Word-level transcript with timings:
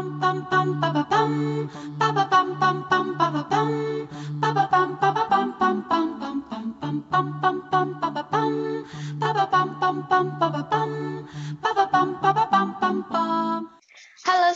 Halo 0.00 0.16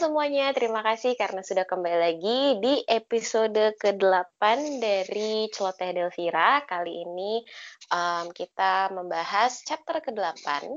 semuanya, 0.00 0.56
terima 0.56 0.80
kasih 0.80 1.12
karena 1.20 1.44
sudah 1.44 1.68
kembali 1.68 1.98
lagi 2.00 2.56
di 2.64 2.80
episode 2.88 3.76
ke-8 3.76 4.40
dari 4.80 5.52
Celoteh 5.52 5.92
Delvira. 5.92 6.64
Kali 6.64 7.04
ini 7.04 7.44
um, 7.92 8.32
kita 8.32 8.88
membahas 8.96 9.60
chapter 9.60 10.00
ke-8 10.00 10.72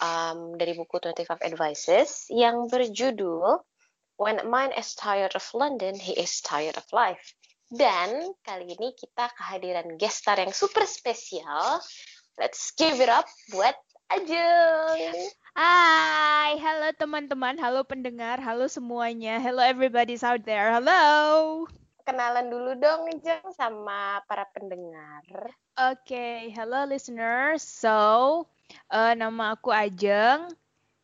um, 0.00 0.56
dari 0.56 0.72
buku 0.72 0.96
25 0.96 1.44
Advices 1.44 2.32
yang 2.32 2.72
berjudul 2.72 3.67
When 4.18 4.42
a 4.42 4.50
man 4.50 4.74
is 4.74 4.98
tired 4.98 5.38
of 5.38 5.46
London, 5.54 5.94
he 5.94 6.10
is 6.18 6.42
tired 6.42 6.74
of 6.74 6.82
life. 6.90 7.38
Dan 7.70 8.34
kali 8.42 8.74
ini 8.74 8.90
kita 8.98 9.30
kehadiran 9.30 9.94
guest 9.94 10.26
star 10.26 10.42
yang 10.42 10.50
super 10.50 10.82
spesial. 10.90 11.78
Let's 12.34 12.74
give 12.74 12.98
it 12.98 13.06
up 13.06 13.30
buat 13.54 13.78
Ajeng. 14.10 15.14
Hai, 15.54 16.58
halo 16.58 16.90
teman-teman, 16.98 17.62
halo 17.62 17.86
pendengar, 17.86 18.42
halo 18.42 18.66
semuanya, 18.66 19.38
hello 19.38 19.62
everybody's 19.62 20.26
out 20.26 20.42
there, 20.42 20.74
hello. 20.74 21.70
Kenalan 22.02 22.50
dulu 22.50 22.74
dong 22.74 23.06
Ajeng 23.14 23.54
sama 23.54 24.18
para 24.26 24.50
pendengar. 24.50 25.22
Oke, 25.78 26.10
okay, 26.10 26.50
hello 26.50 26.90
listeners. 26.90 27.62
So, 27.62 28.50
uh, 28.90 29.14
nama 29.14 29.54
aku 29.54 29.70
Ajeng, 29.70 30.50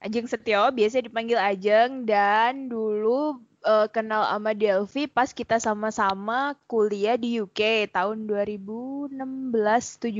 Ajeng 0.04 0.28
Setio, 0.28 0.68
biasa 0.68 1.00
dipanggil 1.00 1.40
Ajeng, 1.40 2.04
dan 2.04 2.68
dulu 2.68 3.40
uh, 3.64 3.88
kenal 3.88 4.20
sama 4.28 4.52
Delvi 4.52 5.08
pas 5.08 5.32
kita 5.32 5.56
sama-sama 5.56 6.52
kuliah 6.68 7.16
di 7.16 7.40
UK 7.40 7.88
tahun 7.88 8.28
2016-17 8.28 10.12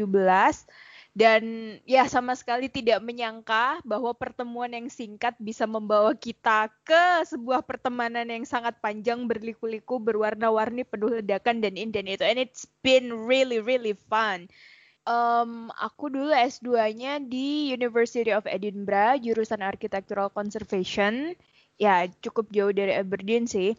dan 1.15 1.43
ya 1.87 2.11
sama 2.11 2.35
sekali 2.35 2.67
tidak 2.67 2.99
menyangka 2.99 3.79
bahwa 3.87 4.11
pertemuan 4.19 4.75
yang 4.75 4.91
singkat 4.91 5.37
bisa 5.39 5.63
membawa 5.63 6.11
kita 6.17 6.67
ke 6.83 7.23
sebuah 7.31 7.63
pertemanan 7.63 8.27
yang 8.27 8.43
sangat 8.43 8.75
panjang 8.83 9.23
berliku-liku 9.31 10.03
berwarna-warni 10.03 10.83
penuh 10.83 11.23
ledakan 11.23 11.63
dan 11.63 11.79
indah. 11.79 12.03
Itu 12.03 12.27
and 12.27 12.43
it's 12.43 12.67
been 12.83 13.15
really 13.15 13.63
really 13.63 13.95
fun 13.95 14.51
um, 15.05 15.69
aku 15.77 16.13
dulu 16.13 16.33
S2-nya 16.33 17.25
di 17.25 17.73
University 17.73 18.33
of 18.33 18.45
Edinburgh 18.49 19.21
jurusan 19.21 19.61
Architectural 19.65 20.29
Conservation 20.33 21.33
ya 21.81 22.07
cukup 22.23 22.53
jauh 22.55 22.71
dari 22.71 22.95
Aberdeen 22.95 23.49
sih 23.49 23.75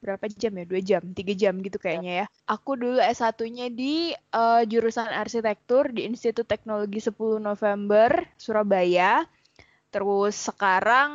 berapa 0.00 0.24
jam 0.32 0.56
ya? 0.56 0.64
Dua 0.64 0.80
jam, 0.80 1.02
tiga 1.12 1.32
jam 1.36 1.60
gitu 1.60 1.76
kayaknya 1.76 2.24
ya. 2.24 2.26
Aku 2.48 2.74
dulu 2.74 2.98
S1-nya 2.98 3.68
di 3.68 4.16
uh, 4.32 4.64
jurusan 4.64 5.06
arsitektur 5.12 5.92
di 5.92 6.08
Institut 6.08 6.48
Teknologi 6.48 6.98
10 7.04 7.38
November, 7.38 8.24
Surabaya. 8.40 9.28
Terus 9.92 10.34
sekarang 10.40 11.12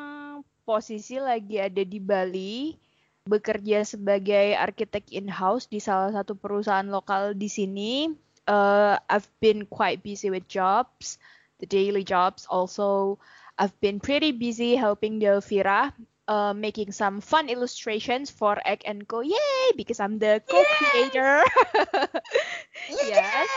posisi 0.63 1.17
lagi 1.17 1.57
ada 1.57 1.81
di 1.81 1.97
Bali, 1.97 2.77
bekerja 3.25 3.81
sebagai 3.81 4.53
arsitek 4.53 5.09
in-house 5.09 5.65
di 5.65 5.81
salah 5.81 6.13
satu 6.13 6.37
perusahaan 6.37 6.85
lokal 6.85 7.33
di 7.33 7.49
sini. 7.49 8.05
Uh, 8.47 8.99
I've 9.09 9.27
been 9.39 9.65
quite 9.65 10.03
busy 10.03 10.29
with 10.29 10.47
jobs, 10.47 11.17
the 11.59 11.65
daily 11.65 12.03
jobs. 12.03 12.47
Also, 12.49 13.19
I've 13.57 13.77
been 13.79 13.99
pretty 13.99 14.31
busy 14.31 14.75
helping 14.75 15.19
Delvira 15.19 15.93
uh, 16.27 16.53
making 16.53 16.91
some 16.91 17.21
fun 17.21 17.49
illustrations 17.49 18.29
for 18.29 18.57
Egg 18.65 18.83
and 18.85 19.07
Co. 19.07 19.21
Yay! 19.21 19.71
Because 19.75 19.99
I'm 19.99 20.19
the 20.19 20.41
co-creator. 20.49 21.43
yes. 22.89 23.49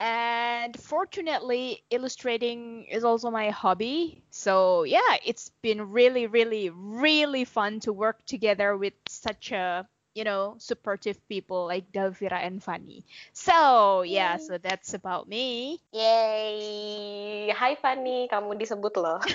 And 0.00 0.80
fortunately, 0.80 1.84
illustrating 1.90 2.84
is 2.84 3.04
also 3.04 3.30
my 3.30 3.50
hobby. 3.50 4.22
So 4.30 4.84
yeah, 4.84 5.16
it's 5.24 5.50
been 5.62 5.90
really, 5.92 6.26
really, 6.26 6.70
really 6.70 7.44
fun 7.44 7.80
to 7.80 7.92
work 7.92 8.24
together 8.24 8.76
with 8.76 8.94
such 9.08 9.52
a 9.52 9.86
you 10.14 10.24
know 10.26 10.56
supportive 10.58 11.16
people 11.30 11.66
like 11.66 11.90
Delvira 11.92 12.42
and 12.42 12.62
Fanny. 12.62 13.04
So 13.32 14.02
yeah, 14.02 14.36
so 14.36 14.58
that's 14.58 14.94
about 14.94 15.28
me. 15.28 15.78
Yay! 15.94 17.50
Hai 17.54 17.74
Fanny, 17.78 18.26
kamu 18.30 18.58
disebut 18.58 18.94
loh. 18.98 19.20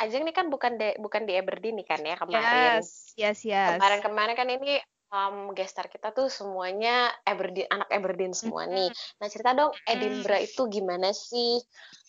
Ajeng 0.00 0.24
ini 0.24 0.32
kan 0.32 0.48
bukan 0.48 0.80
de, 0.80 0.96
bukan 0.96 1.28
di 1.28 1.36
Aberdeen 1.36 1.76
nih 1.76 1.86
kan 1.86 2.00
ya 2.00 2.16
kemarin. 2.16 2.80
Yes, 2.80 3.12
yes, 3.20 3.44
yes. 3.44 3.76
Kemarin-kemarin 3.76 4.32
kan 4.32 4.48
ini 4.48 4.80
um, 5.10 5.52
gestar 5.52 5.90
kita 5.90 6.14
tuh 6.14 6.30
semuanya 6.30 7.10
Aberdeen, 7.26 7.68
anak 7.68 7.90
Aberdeen 7.90 8.32
semua 8.32 8.64
nih. 8.66 8.88
Nah 9.18 9.26
cerita 9.28 9.52
dong 9.52 9.74
Edinburgh 9.84 10.42
itu 10.42 10.62
gimana 10.70 11.10
sih 11.10 11.58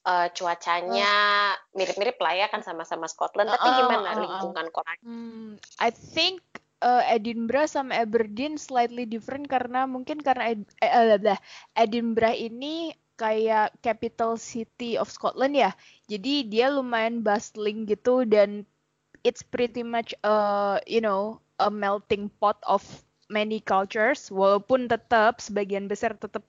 uh, 0.06 0.30
cuacanya? 0.32 1.14
Mirip-mirip 1.74 2.18
lah 2.22 2.34
ya 2.38 2.48
kan 2.48 2.62
sama-sama 2.62 3.10
Scotland. 3.10 3.50
Tapi 3.50 3.68
gimana 3.84 4.10
lingkungan 4.16 4.68
kota? 4.70 4.94
Hmm, 5.02 5.58
I 5.82 5.90
think 5.92 6.42
uh, 6.86 7.04
Edinburgh 7.10 7.70
sama 7.70 8.06
Aberdeen 8.06 8.58
slightly 8.62 9.10
different 9.10 9.50
karena 9.50 9.90
mungkin 9.90 10.22
karena 10.22 10.54
Ed, 10.54 10.62
eh, 10.82 11.18
eh, 11.18 11.40
Edinburgh 11.78 12.38
ini 12.38 12.94
kayak 13.18 13.78
capital 13.86 14.38
city 14.38 14.98
of 14.98 15.10
Scotland 15.10 15.54
ya. 15.54 15.74
Jadi 16.10 16.50
dia 16.50 16.74
lumayan 16.74 17.22
bustling 17.22 17.86
gitu 17.86 18.26
dan 18.26 18.66
it's 19.22 19.46
pretty 19.46 19.86
much 19.86 20.18
a 20.26 20.82
you 20.90 20.98
know 20.98 21.38
a 21.62 21.70
melting 21.70 22.28
pot 22.42 22.58
of 22.66 22.82
many 23.32 23.64
cultures 23.64 24.28
walaupun 24.34 24.92
tetap 24.92 25.40
sebagian 25.40 25.88
besar 25.88 26.18
tetap 26.18 26.44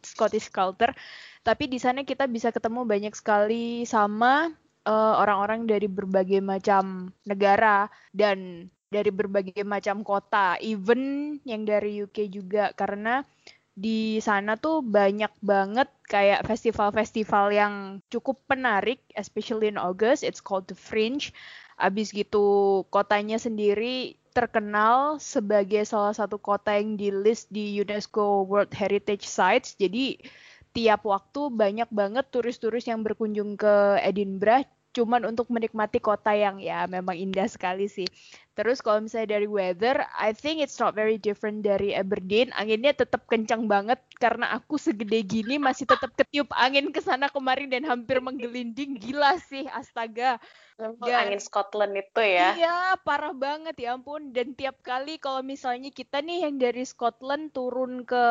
Scottish 0.00 0.48
culture 0.48 0.96
tapi 1.44 1.68
di 1.68 1.76
sana 1.76 2.08
kita 2.08 2.24
bisa 2.24 2.48
ketemu 2.48 2.88
banyak 2.88 3.12
sekali 3.12 3.84
sama 3.84 4.48
orang 4.88 5.20
orang-orang 5.22 5.60
dari 5.68 5.86
berbagai 5.86 6.40
macam 6.42 7.12
negara 7.22 7.86
dan 8.10 8.66
dari 8.92 9.08
berbagai 9.12 9.62
macam 9.64 10.04
kota 10.04 10.56
even 10.60 11.36
yang 11.44 11.64
dari 11.64 12.02
UK 12.02 12.32
juga 12.32 12.72
karena 12.72 13.24
di 13.72 14.20
sana 14.20 14.60
tuh 14.60 14.84
banyak 14.84 15.32
banget 15.40 15.88
kayak 16.04 16.44
festival-festival 16.44 17.56
yang 17.56 17.74
cukup 18.12 18.36
menarik, 18.52 19.00
especially 19.16 19.72
in 19.72 19.80
August. 19.80 20.20
It's 20.20 20.44
called 20.44 20.68
the 20.68 20.76
Fringe. 20.76 21.32
Abis 21.80 22.12
gitu 22.12 22.84
kotanya 22.92 23.40
sendiri 23.40 24.20
terkenal 24.32 25.20
sebagai 25.20 25.84
salah 25.84 26.16
satu 26.16 26.40
kota 26.40 26.74
yang 26.74 26.96
di 26.96 27.12
list 27.12 27.52
di 27.52 27.76
UNESCO 27.78 28.48
World 28.48 28.72
Heritage 28.72 29.28
Sites. 29.28 29.76
Jadi 29.76 30.18
tiap 30.72 31.04
waktu 31.04 31.52
banyak 31.52 31.88
banget 31.92 32.24
turis-turis 32.32 32.88
yang 32.88 33.04
berkunjung 33.04 33.60
ke 33.60 34.00
Edinburgh 34.00 34.64
cuman 34.92 35.24
untuk 35.24 35.48
menikmati 35.48 35.98
kota 35.98 36.36
yang 36.36 36.60
ya 36.60 36.84
memang 36.84 37.16
indah 37.16 37.48
sekali 37.48 37.88
sih. 37.88 38.04
Terus 38.52 38.84
kalau 38.84 39.00
misalnya 39.00 39.40
dari 39.40 39.48
weather, 39.48 40.04
I 40.12 40.36
think 40.36 40.60
it's 40.60 40.76
not 40.76 40.92
very 40.92 41.16
different 41.16 41.64
dari 41.64 41.96
Aberdeen. 41.96 42.52
Anginnya 42.52 42.92
tetap 42.92 43.24
kencang 43.24 43.64
banget 43.64 43.96
karena 44.20 44.52
aku 44.52 44.76
segede 44.76 45.24
gini 45.24 45.56
masih 45.56 45.88
tetap 45.88 46.12
ketiup 46.12 46.52
angin 46.52 46.92
ke 46.92 47.00
sana 47.00 47.32
kemari 47.32 47.64
dan 47.64 47.88
hampir 47.88 48.20
menggelinding. 48.20 49.00
Gila 49.00 49.40
sih, 49.40 49.64
astaga. 49.72 50.36
Dan, 50.82 51.30
angin 51.30 51.42
Scotland 51.42 51.94
itu 51.94 52.20
ya. 52.20 52.58
Iya, 52.58 52.76
parah 53.06 53.32
banget 53.32 53.78
ya 53.78 53.94
ampun. 53.94 54.34
Dan 54.34 54.58
tiap 54.58 54.82
kali 54.82 55.22
kalau 55.22 55.40
misalnya 55.46 55.94
kita 55.94 56.18
nih 56.18 56.50
yang 56.50 56.58
dari 56.58 56.82
Scotland 56.82 57.54
turun 57.54 58.02
ke 58.02 58.26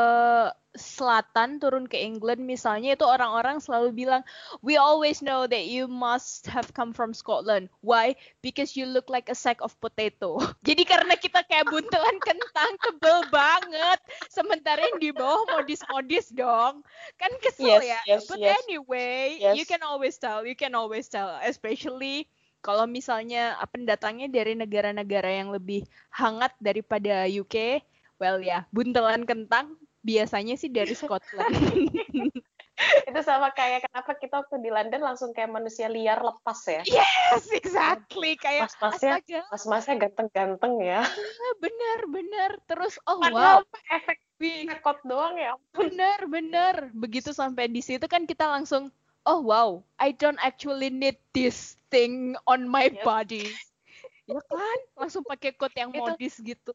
selatan 0.76 1.60
turun 1.60 1.84
ke 1.84 2.00
England 2.00 2.48
misalnya 2.48 2.96
itu 2.96 3.04
orang-orang 3.04 3.60
selalu 3.60 3.92
bilang 3.92 4.24
we 4.64 4.80
always 4.80 5.20
know 5.20 5.44
that 5.44 5.68
you 5.68 5.84
must 5.88 6.48
have 6.48 6.72
come 6.72 6.96
from 6.96 7.12
Scotland 7.12 7.68
why 7.84 8.16
because 8.40 8.80
you 8.80 8.88
look 8.88 9.12
like 9.12 9.28
a 9.28 9.36
sack 9.36 9.60
of 9.60 9.76
potato 9.84 10.40
jadi 10.68 10.84
karena 10.88 11.20
kita 11.20 11.44
kayak 11.44 11.68
buntelan 11.68 12.18
kentang 12.28 12.72
tebel 12.80 13.20
banget 13.28 14.00
sementara 14.32 14.80
yang 14.80 15.00
di 15.04 15.12
bawah 15.12 15.44
modis-modis 15.60 16.32
dong 16.32 16.88
kan 17.20 17.32
kesel 17.44 17.84
yes, 17.84 17.92
ya 17.92 18.00
yes, 18.08 18.24
but 18.32 18.40
yes. 18.40 18.56
anyway 18.64 19.36
yes. 19.44 19.60
you 19.60 19.68
can 19.68 19.84
always 19.84 20.16
tell 20.16 20.48
you 20.48 20.56
can 20.56 20.72
always 20.72 21.12
tell 21.12 21.36
especially 21.44 22.32
kalau 22.62 22.86
misalnya 22.86 23.58
pendatangnya 23.70 24.30
dari 24.30 24.54
negara-negara 24.54 25.30
yang 25.30 25.50
lebih 25.50 25.86
hangat 26.14 26.54
daripada 26.62 27.26
UK 27.28 27.82
well 28.22 28.38
ya 28.38 28.64
buntelan 28.70 29.26
kentang 29.26 29.76
biasanya 30.02 30.58
sih 30.58 30.70
dari 30.70 30.98
Scotland. 30.98 31.54
itu 32.82 33.22
sama 33.22 33.54
kayak 33.54 33.86
kenapa 33.86 34.18
kita 34.18 34.42
waktu 34.42 34.58
di 34.58 34.74
London 34.74 35.06
langsung 35.06 35.30
kayak 35.38 35.54
manusia 35.54 35.86
liar 35.86 36.18
lepas 36.18 36.58
ya? 36.66 36.82
Yes 36.90 37.54
exactly. 37.54 38.34
Kayak 38.42 38.74
mas 38.74 38.76
masnya 38.82 39.42
mas 39.54 39.66
masnya 39.70 39.96
ganteng-ganteng 40.02 40.82
ya. 40.82 41.06
Iya, 41.06 41.52
bener 41.62 42.00
bener 42.10 42.52
terus 42.66 42.98
oh 43.06 43.22
Padahal 43.22 43.62
wow. 43.62 43.94
efek 43.94 44.18
ngekot 44.42 44.98
doang 45.06 45.38
ya 45.38 45.54
bener 45.78 46.20
bener 46.26 46.76
begitu 46.98 47.30
sampai 47.30 47.70
di 47.70 47.82
situ 47.86 48.02
kan 48.10 48.26
kita 48.26 48.50
langsung 48.50 48.90
oh 49.26 49.40
wow, 49.42 49.70
I 49.98 50.14
don't 50.16 50.40
actually 50.42 50.90
need 50.90 51.18
this 51.34 51.78
thing 51.94 52.36
on 52.50 52.66
my 52.66 52.90
yep. 52.90 53.04
body. 53.06 53.50
ya 54.30 54.40
kan, 54.48 54.80
langsung 54.98 55.26
pakai 55.26 55.54
coat 55.58 55.74
yang 55.76 55.92
modis 55.92 56.40
gitu. 56.42 56.74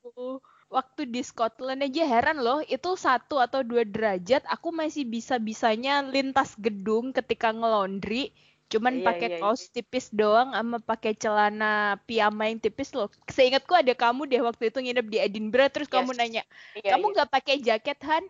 Waktu 0.67 1.07
di 1.07 1.23
Scotland 1.23 1.87
aja 1.87 2.03
heran 2.03 2.43
loh, 2.43 2.59
itu 2.67 2.99
satu 2.99 3.39
atau 3.39 3.63
dua 3.63 3.87
derajat, 3.87 4.43
aku 4.51 4.75
masih 4.75 5.07
bisa-bisanya 5.07 6.03
lintas 6.03 6.59
gedung 6.59 7.15
ketika 7.15 7.55
ngelondri 7.55 8.35
cuman 8.67 8.99
iya, 8.99 9.07
pakai 9.07 9.29
iya, 9.31 9.39
kaos 9.39 9.71
iya. 9.71 9.73
tipis 9.79 10.11
doang 10.11 10.51
sama 10.51 10.83
pakai 10.83 11.15
celana 11.15 12.03
piyama 12.03 12.51
yang 12.51 12.59
tipis 12.59 12.91
loh. 12.99 13.07
Seingatku 13.31 13.71
ada 13.79 13.95
kamu 13.95 14.27
deh 14.27 14.43
waktu 14.43 14.75
itu 14.75 14.79
nginep 14.83 15.07
di 15.07 15.19
Edinburgh 15.23 15.71
terus 15.71 15.87
yes. 15.87 15.95
kamu 15.95 16.11
nanya, 16.19 16.43
iya, 16.75 16.99
"Kamu 16.99 17.07
iya. 17.07 17.13
nggak 17.15 17.29
iya. 17.31 17.35
pakai 17.39 17.57
jaket, 17.63 17.99
Han?" 18.03 18.25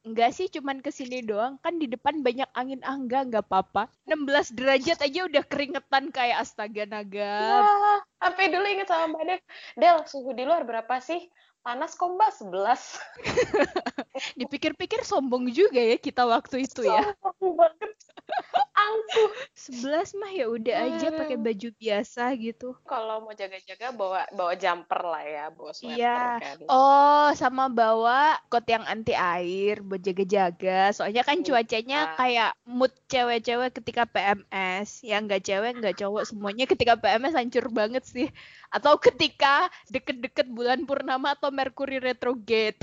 Enggak 0.00 0.32
sih, 0.32 0.48
cuman 0.48 0.80
ke 0.80 0.88
sini 0.88 1.20
doang. 1.20 1.60
Kan 1.60 1.76
di 1.76 1.84
depan 1.84 2.24
banyak 2.24 2.48
angin. 2.56 2.80
Ah, 2.80 2.96
enggak, 2.96 3.28
apa-apa. 3.44 3.92
16 4.08 4.56
derajat 4.56 4.96
aja 5.04 5.20
udah 5.28 5.44
keringetan 5.44 6.08
kayak 6.08 6.40
astaga 6.40 6.88
naga. 6.88 7.36
Wah, 7.44 8.00
sampai 8.20 8.44
dulu 8.52 8.66
inget 8.68 8.88
sama 8.88 9.16
Mbak 9.16 9.24
Del. 9.26 9.40
Del, 9.80 9.98
suhu 10.06 10.30
di 10.36 10.44
luar 10.44 10.62
berapa 10.68 11.00
sih? 11.00 11.24
panas 11.60 11.92
kok 11.92 12.08
mbak? 12.16 12.30
11 12.40 12.56
dipikir-pikir 14.40 15.04
sombong 15.04 15.52
juga 15.52 15.80
ya 15.80 15.96
kita 16.00 16.24
waktu 16.24 16.64
itu 16.64 16.88
ya. 16.88 17.12
Sombong 17.20 17.54
banget. 17.56 17.92
Angkuh 18.72 19.30
11 19.52 20.18
mah 20.22 20.32
ya 20.32 20.46
udah 20.48 20.76
aja 20.88 21.06
pakai 21.12 21.36
baju 21.36 21.68
biasa 21.76 22.32
gitu. 22.40 22.72
Kalau 22.86 23.26
mau 23.26 23.34
jaga-jaga 23.36 23.92
bawa 23.92 24.24
bawa 24.32 24.54
jumper 24.56 25.00
lah 25.04 25.24
ya 25.26 25.44
bawa 25.52 25.72
sweater 25.74 25.98
iya. 26.00 26.40
kan. 26.40 26.56
Oh 26.70 27.28
sama 27.36 27.68
bawa 27.68 28.40
kot 28.48 28.64
yang 28.70 28.86
anti 28.88 29.12
air 29.12 29.84
buat 29.84 30.00
jaga-jaga. 30.00 30.94
Soalnya 30.96 31.26
kan 31.26 31.44
cuacanya 31.44 32.16
kayak 32.16 32.56
mood 32.64 32.94
cewek-cewek 33.10 33.76
ketika 33.76 34.08
PMS 34.08 35.04
yang 35.04 35.28
nggak 35.28 35.44
cewek 35.44 35.76
nggak 35.76 35.96
cowok 36.00 36.24
semuanya 36.24 36.64
ketika 36.64 36.96
PMS 36.96 37.36
hancur 37.36 37.68
banget 37.68 38.06
sih 38.10 38.26
atau 38.70 38.98
ketika 38.98 39.66
deket-deket 39.90 40.46
bulan 40.50 40.86
purnama 40.86 41.34
atau 41.34 41.50
Mercury 41.50 41.98
retrograde. 41.98 42.78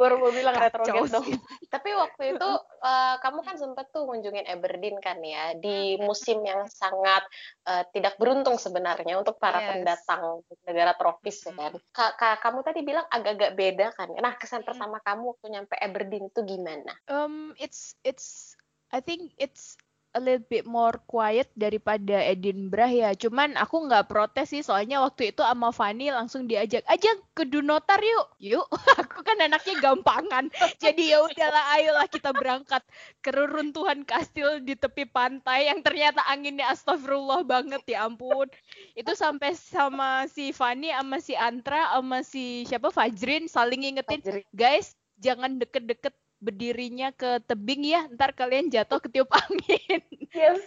Baru 0.00 0.18
mau 0.18 0.34
bilang 0.34 0.58
retrograde 0.58 1.10
dong. 1.14 1.26
Tapi 1.70 1.90
waktu 1.94 2.38
itu 2.38 2.50
uh, 2.82 3.14
kamu 3.22 3.40
kan 3.46 3.56
sempat 3.58 3.90
tuh 3.94 4.06
kunjungin 4.06 4.46
Aberdeen 4.50 4.98
kan 4.98 5.18
ya 5.22 5.54
di 5.54 5.98
musim 6.02 6.42
yang 6.42 6.66
sangat 6.66 7.22
uh, 7.66 7.86
tidak 7.94 8.18
beruntung 8.18 8.58
sebenarnya 8.58 9.18
untuk 9.18 9.38
para 9.38 9.62
yes. 9.62 9.68
pendatang 9.74 10.22
negara 10.66 10.92
tropis 10.98 11.46
ya 11.46 11.54
kan. 11.54 11.72
Ka 11.94 12.06
-ka 12.18 12.30
kamu 12.42 12.58
tadi 12.66 12.80
bilang 12.82 13.06
agak-agak 13.10 13.52
beda 13.54 13.86
kan. 13.94 14.10
Nah, 14.18 14.34
kesan 14.34 14.66
pertama 14.66 14.98
kamu 15.02 15.34
waktu 15.38 15.46
nyampe 15.54 15.74
Aberdeen 15.78 16.30
itu 16.30 16.40
gimana? 16.42 16.94
Um 17.06 17.54
it's 17.58 17.94
it's 18.02 18.58
I 18.94 19.02
think 19.02 19.34
it's 19.42 19.74
a 20.14 20.20
little 20.22 20.46
bit 20.46 20.62
more 20.64 20.96
quiet 21.10 21.50
daripada 21.58 22.22
Edinburgh 22.22 22.94
ya. 22.94 23.10
Cuman 23.18 23.58
aku 23.58 23.90
nggak 23.90 24.06
protes 24.06 24.54
sih 24.54 24.62
soalnya 24.62 25.02
waktu 25.02 25.34
itu 25.34 25.42
sama 25.42 25.74
Fanny 25.74 26.14
langsung 26.14 26.46
diajak 26.46 26.86
aja 26.86 27.10
ke 27.34 27.42
Dunotar 27.44 27.98
yuk. 27.98 28.26
Yuk, 28.38 28.66
aku 29.02 29.26
kan 29.26 29.36
anaknya 29.42 29.74
gampangan. 29.82 30.48
Jadi 30.78 31.10
ya 31.10 31.20
udahlah 31.26 31.64
ayolah 31.74 32.06
kita 32.06 32.30
berangkat 32.30 32.82
ke 33.20 33.34
reruntuhan 33.34 34.06
kastil 34.06 34.62
di 34.62 34.78
tepi 34.78 35.04
pantai 35.10 35.68
yang 35.68 35.82
ternyata 35.82 36.22
anginnya 36.30 36.70
astagfirullah 36.70 37.42
banget 37.42 37.82
ya 37.90 38.06
ampun. 38.06 38.46
Itu 38.94 39.18
sampai 39.18 39.58
sama 39.58 40.30
si 40.30 40.54
Fanny 40.54 40.94
sama 40.94 41.18
si 41.18 41.34
Antra 41.34 41.90
sama 41.92 42.22
si 42.22 42.62
siapa 42.64 42.94
Fajrin 42.94 43.50
saling 43.50 43.82
ingetin, 43.82 44.22
guys 44.54 44.94
jangan 45.18 45.62
deket-deket 45.62 46.14
berdirinya 46.44 47.08
ke 47.16 47.40
tebing 47.48 47.88
ya, 47.88 48.04
ntar 48.12 48.36
kalian 48.36 48.68
jatuh 48.68 49.00
ketiup 49.00 49.32
angin. 49.40 50.04
Yes. 50.36 50.60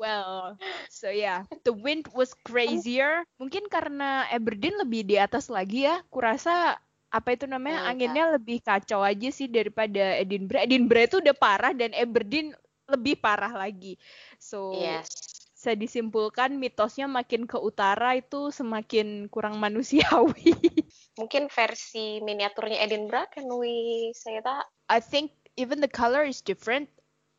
well, 0.00 0.56
so 0.88 1.12
yeah, 1.12 1.44
the 1.68 1.74
wind 1.74 2.08
was 2.16 2.32
crazier. 2.48 3.28
Mungkin 3.36 3.68
karena 3.68 4.24
Aberdeen 4.32 4.80
lebih 4.80 5.04
di 5.04 5.20
atas 5.20 5.52
lagi 5.52 5.84
ya, 5.84 6.00
kurasa 6.08 6.80
apa 7.08 7.36
itu 7.36 7.48
namanya 7.48 7.84
oh, 7.84 7.90
anginnya 7.92 8.24
yeah. 8.28 8.34
lebih 8.36 8.60
kacau 8.60 9.00
aja 9.00 9.28
sih 9.28 9.52
daripada 9.52 10.16
Edinburgh. 10.16 10.64
Edinburgh 10.64 11.04
itu 11.04 11.16
udah 11.20 11.36
parah 11.36 11.72
dan 11.76 11.92
Aberdeen 11.92 12.56
lebih 12.88 13.20
parah 13.20 13.52
lagi. 13.52 14.00
So 14.40 14.72
yes 14.72 15.38
bisa 15.58 15.74
disimpulkan 15.74 16.54
mitosnya 16.54 17.10
makin 17.10 17.42
ke 17.42 17.58
utara 17.58 18.14
itu 18.14 18.54
semakin 18.54 19.26
kurang 19.26 19.58
manusiawi. 19.58 20.54
Mungkin 21.20 21.50
versi 21.50 22.22
miniaturnya 22.22 22.86
Edinburgh 22.86 23.26
kan 23.26 23.42
we 23.52 24.14
say 24.14 24.38
that? 24.38 24.70
I 24.88 24.98
think 25.04 25.36
even 25.60 25.84
the 25.84 25.90
color 25.90 26.24
is 26.24 26.40
different. 26.40 26.88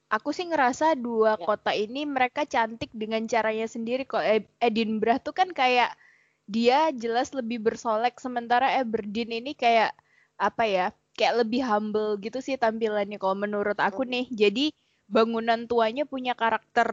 Aku 0.09 0.33
sih 0.33 0.49
ngerasa 0.49 0.97
dua 0.97 1.37
yeah. 1.37 1.45
kota 1.45 1.71
ini 1.73 2.05
mereka 2.05 2.45
cantik 2.45 2.89
dengan 2.93 3.25
caranya 3.29 3.69
sendiri. 3.69 4.05
Kok 4.05 4.25
Edinburgh 4.57 5.21
tuh 5.21 5.33
kan 5.37 5.53
kayak 5.53 5.93
dia 6.49 6.89
jelas 6.97 7.29
lebih 7.33 7.61
bersolek 7.61 8.17
sementara 8.17 8.81
Aberdeen 8.81 9.29
ini 9.29 9.53
kayak 9.53 9.93
apa 10.41 10.65
ya? 10.65 10.87
Kayak 11.13 11.45
lebih 11.45 11.61
humble 11.61 12.17
gitu 12.21 12.41
sih 12.41 12.57
tampilannya 12.57 13.21
kalau 13.21 13.37
menurut 13.37 13.77
aku 13.77 14.01
nih. 14.01 14.25
Jadi 14.33 14.73
bangunan 15.09 15.65
tuanya 15.65 16.05
punya 16.09 16.33
karakter 16.37 16.89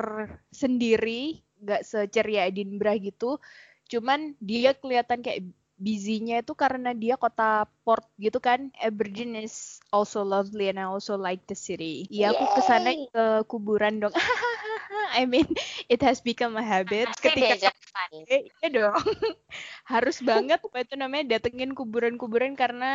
sendiri, 0.53 1.41
nggak 1.61 1.85
seceria 1.85 2.49
Edinburgh 2.49 3.01
gitu. 3.01 3.41
Cuman 3.89 4.35
dia 4.43 4.77
kelihatan 4.77 5.25
kayak 5.25 5.47
busy-nya 5.77 6.41
itu 6.41 6.57
karena 6.57 6.97
dia 6.97 7.21
kota 7.21 7.69
port 7.85 8.05
gitu 8.17 8.41
kan. 8.41 8.73
Aberdeen 8.81 9.37
is 9.37 9.79
also 9.93 10.25
lovely 10.25 10.73
and 10.73 10.81
I 10.81 10.89
also 10.89 11.21
like 11.21 11.45
the 11.47 11.57
city. 11.57 12.09
Iya, 12.09 12.33
aku 12.33 12.45
ke 12.57 12.61
sana 12.65 12.91
ke 12.93 13.25
kuburan 13.49 14.01
dong. 14.01 14.13
I 15.17 15.25
mean, 15.25 15.47
it 15.89 16.01
has 16.03 16.21
become 16.21 16.57
a 16.57 16.65
habit. 16.65 17.09
Ketika 17.21 17.73
eh, 18.29 18.49
iya 18.49 18.69
dong. 18.69 18.97
Harus 19.93 20.21
banget 20.21 20.61
apa 20.61 20.83
itu 20.83 20.95
namanya 20.99 21.37
datengin 21.37 21.73
kuburan-kuburan 21.73 22.57
karena 22.59 22.93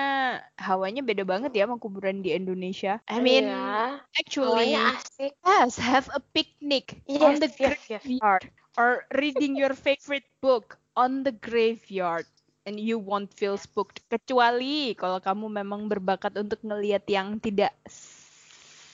hawanya 0.60 1.02
beda 1.06 1.24
banget 1.24 1.56
ya 1.56 1.66
sama 1.66 1.82
kuburan 1.82 2.26
di 2.26 2.34
Indonesia. 2.34 3.00
I 3.08 3.22
mean, 3.22 3.48
yeah. 3.48 4.02
actually, 4.18 4.76
asik. 4.76 5.34
yes, 5.46 5.78
have 5.78 6.10
a 6.14 6.22
picnic 6.34 7.00
yes, 7.06 7.22
on 7.22 7.40
the 7.40 7.50
yes, 7.50 7.58
graveyard 7.58 8.44
yes. 8.46 8.78
or 8.78 9.06
reading 9.18 9.56
your 9.56 9.74
favorite 9.74 10.28
book 10.44 10.78
on 10.98 11.24
the 11.24 11.32
graveyard 11.32 12.28
and 12.66 12.78
you 12.78 13.02
won't 13.02 13.34
feel 13.34 13.58
spooked 13.58 14.06
kecuali 14.08 14.94
kalau 14.94 15.18
kamu 15.18 15.62
memang 15.64 15.90
berbakat 15.90 16.38
untuk 16.38 16.62
ngelihat 16.62 17.06
yang 17.10 17.42
tidak 17.42 17.74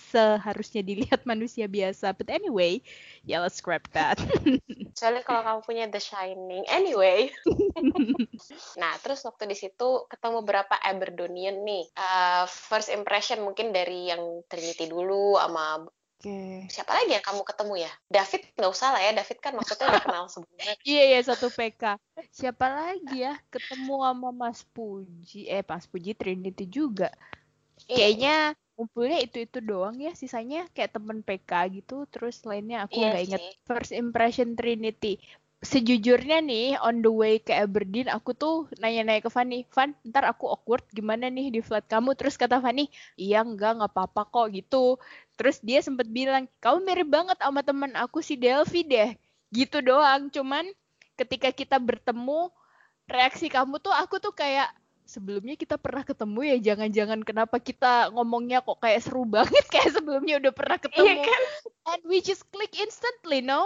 seharusnya 0.08 0.82
dilihat 0.82 1.22
manusia 1.30 1.68
biasa. 1.68 2.16
But 2.16 2.32
anyway, 2.32 2.80
yeah 3.28 3.44
let's 3.44 3.60
scrap 3.60 3.92
that. 3.92 4.18
Soalnya 4.98 5.22
kalau 5.28 5.44
kamu 5.44 5.60
punya 5.62 5.86
The 5.92 6.02
Shining, 6.02 6.64
anyway. 6.72 7.30
nah, 8.82 8.98
terus 9.04 9.22
waktu 9.28 9.52
di 9.52 9.58
situ 9.60 10.08
ketemu 10.10 10.42
beberapa 10.42 10.74
Aberdonian 10.80 11.62
nih. 11.62 11.86
Uh, 11.94 12.50
first 12.50 12.90
impression 12.90 13.44
mungkin 13.44 13.76
dari 13.76 14.10
yang 14.10 14.42
Trinity 14.50 14.90
dulu 14.90 15.38
sama 15.38 15.86
Okay. 16.18 16.66
Siapa 16.74 16.98
lagi 16.98 17.14
yang 17.14 17.22
kamu 17.22 17.46
ketemu 17.46 17.74
ya? 17.86 17.92
David 18.10 18.42
nggak 18.58 18.72
usah 18.74 18.90
lah 18.90 19.02
ya. 19.06 19.12
David 19.14 19.38
kan 19.38 19.54
maksudnya 19.54 19.86
udah 19.94 20.02
kenal 20.02 20.26
sebelumnya. 20.26 20.74
iya 20.90 21.04
iya 21.14 21.20
satu 21.22 21.54
PK. 21.54 22.02
Siapa 22.34 22.66
lagi 22.66 23.22
ya? 23.22 23.38
Ketemu 23.54 24.02
sama 24.02 24.30
Mas 24.34 24.66
Puji. 24.66 25.46
Eh 25.46 25.62
Mas 25.62 25.86
Puji 25.86 26.18
Trinity 26.18 26.66
juga. 26.66 27.14
Iya. 27.86 27.98
Kayaknya 28.02 28.36
ngumpulnya 28.74 29.18
itu 29.22 29.38
itu 29.46 29.60
doang 29.62 30.02
ya. 30.02 30.18
Sisanya 30.18 30.66
kayak 30.74 30.98
temen 30.98 31.22
PK 31.22 31.52
gitu. 31.78 32.10
Terus 32.10 32.42
lainnya 32.50 32.90
aku 32.90 32.98
iya 32.98 33.14
nggak 33.14 33.22
iya 33.22 33.28
inget. 33.38 33.42
First 33.70 33.94
impression 33.94 34.58
Trinity 34.58 35.22
sejujurnya 35.66 36.38
nih 36.46 36.78
on 36.78 37.02
the 37.02 37.10
way 37.10 37.42
ke 37.42 37.50
Aberdeen 37.50 38.06
aku 38.14 38.38
tuh 38.38 38.70
nanya-nanya 38.78 39.26
ke 39.26 39.32
Fanny, 39.34 39.66
Van, 39.74 39.98
ntar 40.06 40.30
aku 40.30 40.46
awkward 40.54 40.86
gimana 40.94 41.34
nih 41.34 41.50
di 41.50 41.62
flat 41.66 41.90
kamu? 41.90 42.14
Terus 42.14 42.38
kata 42.38 42.62
Fanny, 42.62 42.94
iya 43.18 43.42
enggak 43.42 43.82
nggak 43.82 43.90
apa-apa 43.90 44.30
kok 44.30 44.48
gitu. 44.54 45.02
Terus 45.34 45.58
dia 45.66 45.82
sempat 45.82 46.06
bilang, 46.14 46.46
kamu 46.62 46.78
mirip 46.86 47.10
banget 47.10 47.38
sama 47.42 47.66
teman 47.66 47.92
aku 47.98 48.22
si 48.22 48.38
Delvi 48.38 48.86
deh. 48.86 49.18
Gitu 49.50 49.82
doang. 49.82 50.30
Cuman 50.30 50.66
ketika 51.18 51.50
kita 51.50 51.82
bertemu, 51.82 52.54
reaksi 53.10 53.50
kamu 53.50 53.82
tuh 53.82 53.94
aku 53.98 54.22
tuh 54.22 54.38
kayak 54.38 54.70
sebelumnya 55.08 55.56
kita 55.56 55.80
pernah 55.80 56.04
ketemu 56.04 56.40
ya 56.44 56.58
jangan-jangan 56.74 57.24
kenapa 57.24 57.58
kita 57.64 58.12
ngomongnya 58.12 58.60
kok 58.60 58.78
kayak 58.84 59.00
seru 59.00 59.24
banget 59.40 59.66
kayak 59.74 59.96
sebelumnya 59.96 60.38
udah 60.38 60.54
pernah 60.54 60.78
iya 60.78 60.86
ketemu. 60.86 61.08
Iya 61.08 61.16
kan? 61.26 61.42
And 61.88 62.02
we 62.06 62.22
just 62.22 62.46
click 62.54 62.78
instantly, 62.78 63.42
no? 63.42 63.66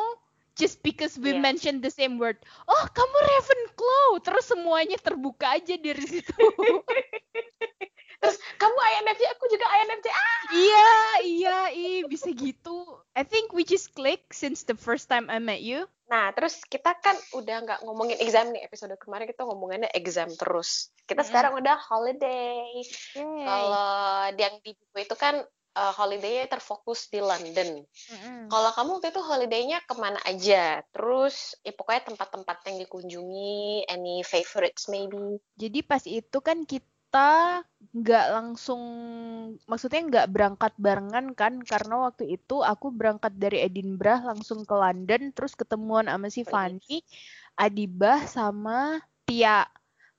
Just 0.55 0.83
because 0.83 1.15
we 1.17 1.31
yeah. 1.31 1.41
mention 1.41 1.79
the 1.79 1.91
same 1.91 2.19
word. 2.19 2.37
Oh, 2.67 2.85
kamu 2.91 3.17
Ravenclaw. 3.21 4.09
Terus 4.23 4.45
semuanya 4.49 4.97
terbuka 4.99 5.57
aja 5.57 5.75
dari 5.79 6.03
situ. 6.03 6.33
Terus 8.21 8.37
kamu 8.61 8.77
INFJ, 8.77 9.23
aku 9.33 9.45
juga 9.49 9.65
INFJ. 9.65 10.07
Ah! 10.13 10.41
Iya, 10.53 10.93
iya, 11.25 11.57
iya, 11.73 12.05
bisa 12.05 12.29
gitu. 12.29 12.85
I 13.17 13.25
think 13.25 13.49
we 13.49 13.65
just 13.65 13.97
click 13.97 14.29
since 14.29 14.61
the 14.61 14.77
first 14.77 15.09
time 15.09 15.25
I 15.25 15.41
met 15.41 15.65
you. 15.65 15.89
Nah, 16.05 16.29
terus 16.35 16.61
kita 16.67 16.93
kan 17.01 17.17
udah 17.33 17.57
nggak 17.65 17.79
ngomongin 17.81 18.21
exam 18.21 18.53
nih. 18.53 18.67
Episode 18.67 18.93
kemarin 19.01 19.25
kita 19.25 19.41
ngomonginnya 19.41 19.89
exam 19.97 20.29
terus. 20.37 20.93
Kita 21.09 21.25
mm. 21.25 21.27
sekarang 21.33 21.53
udah 21.57 21.79
holiday. 21.81 22.85
Kalau 23.17 24.29
yang 24.37 24.59
di 24.61 24.77
buku 24.77 24.97
itu 25.01 25.15
kan 25.17 25.41
uh, 25.75 25.93
holiday 25.95 26.47
terfokus 26.47 27.07
di 27.07 27.19
London. 27.23 27.83
Mm-hmm. 27.83 28.51
Kalau 28.51 28.71
kamu 28.75 28.89
waktu 28.99 29.09
itu 29.11 29.21
holiday-nya 29.21 29.79
ke 29.83 29.93
mana 29.95 30.19
aja? 30.27 30.83
Terus 30.91 31.55
ya 31.63 31.71
pokoknya 31.75 32.13
tempat-tempat 32.13 32.57
yang 32.67 32.77
dikunjungi, 32.83 33.87
any 33.87 34.23
favorites 34.27 34.91
maybe? 34.91 35.39
Jadi 35.55 35.79
pas 35.83 36.03
itu 36.03 36.37
kan 36.43 36.63
kita 36.67 37.61
nggak 37.91 38.27
langsung, 38.31 38.81
maksudnya 39.67 40.01
nggak 40.07 40.27
berangkat 40.31 40.73
barengan 40.79 41.35
kan? 41.35 41.59
Karena 41.63 42.07
waktu 42.07 42.39
itu 42.39 42.63
aku 42.63 42.91
berangkat 42.91 43.35
dari 43.35 43.63
Edinburgh 43.67 44.23
langsung 44.23 44.63
ke 44.63 44.75
London, 44.75 45.31
terus 45.35 45.55
ketemuan 45.55 46.07
sama 46.07 46.27
si 46.31 46.47
Fanny, 46.47 47.03
Adibah 47.59 48.23
sama 48.27 49.03
Tia 49.27 49.67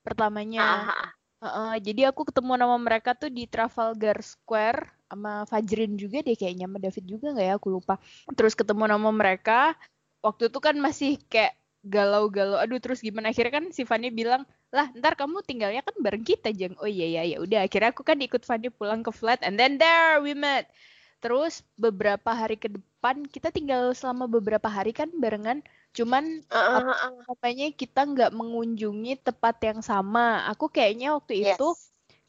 pertamanya. 0.05 0.85
Aha. 0.85 1.22
Uh, 1.43 1.75
jadi 1.83 2.15
aku 2.15 2.23
ketemu 2.31 2.55
nama 2.55 2.79
mereka 2.79 3.19
tuh 3.19 3.27
di 3.27 3.51
Trafalgar 3.51 4.23
Square 4.23 4.87
sama 5.11 5.43
Fajrin 5.51 5.99
juga 5.99 6.23
deh 6.23 6.39
kayaknya 6.39 6.71
sama 6.71 6.79
David 6.79 7.05
juga 7.11 7.35
nggak 7.35 7.47
ya 7.51 7.55
aku 7.59 7.69
lupa. 7.75 7.99
Terus 8.39 8.55
ketemu 8.55 8.87
nama 8.87 9.11
mereka 9.11 9.75
waktu 10.23 10.47
itu 10.47 10.59
kan 10.63 10.79
masih 10.79 11.19
kayak 11.27 11.59
galau-galau. 11.83 12.63
Aduh 12.63 12.79
terus 12.79 13.03
gimana 13.03 13.35
akhirnya 13.35 13.59
kan 13.59 13.65
si 13.75 13.83
Fanny 13.83 14.15
bilang 14.15 14.47
lah 14.71 14.87
ntar 14.95 15.19
kamu 15.19 15.43
tinggalnya 15.43 15.83
kan 15.83 15.99
bareng 15.99 16.23
kita 16.23 16.55
jeng. 16.55 16.79
Oh 16.79 16.87
iya 16.87 17.11
iya 17.11 17.23
ya 17.35 17.37
udah 17.43 17.67
akhirnya 17.67 17.91
aku 17.91 18.07
kan 18.07 18.23
ikut 18.23 18.47
Fanny 18.47 18.71
pulang 18.71 19.03
ke 19.03 19.11
flat 19.11 19.43
and 19.43 19.59
then 19.59 19.83
there 19.83 20.23
we 20.23 20.39
met. 20.39 20.71
Terus 21.19 21.67
beberapa 21.75 22.31
hari 22.39 22.55
ke 22.55 22.71
kita 23.27 23.51
tinggal 23.51 23.91
selama 23.99 24.31
beberapa 24.31 24.71
hari 24.71 24.95
kan 24.95 25.11
barengan 25.19 25.67
Cuman 25.93 26.41
uh, 26.49 26.89
uh, 26.89 27.29
uh. 27.29 27.71
kita 27.77 28.01
nggak 28.09 28.33
mengunjungi 28.33 29.21
tempat 29.21 29.57
yang 29.61 29.81
sama. 29.85 30.49
Aku 30.49 30.73
kayaknya 30.73 31.13
waktu 31.13 31.45
yes. 31.45 31.57
itu 31.57 31.69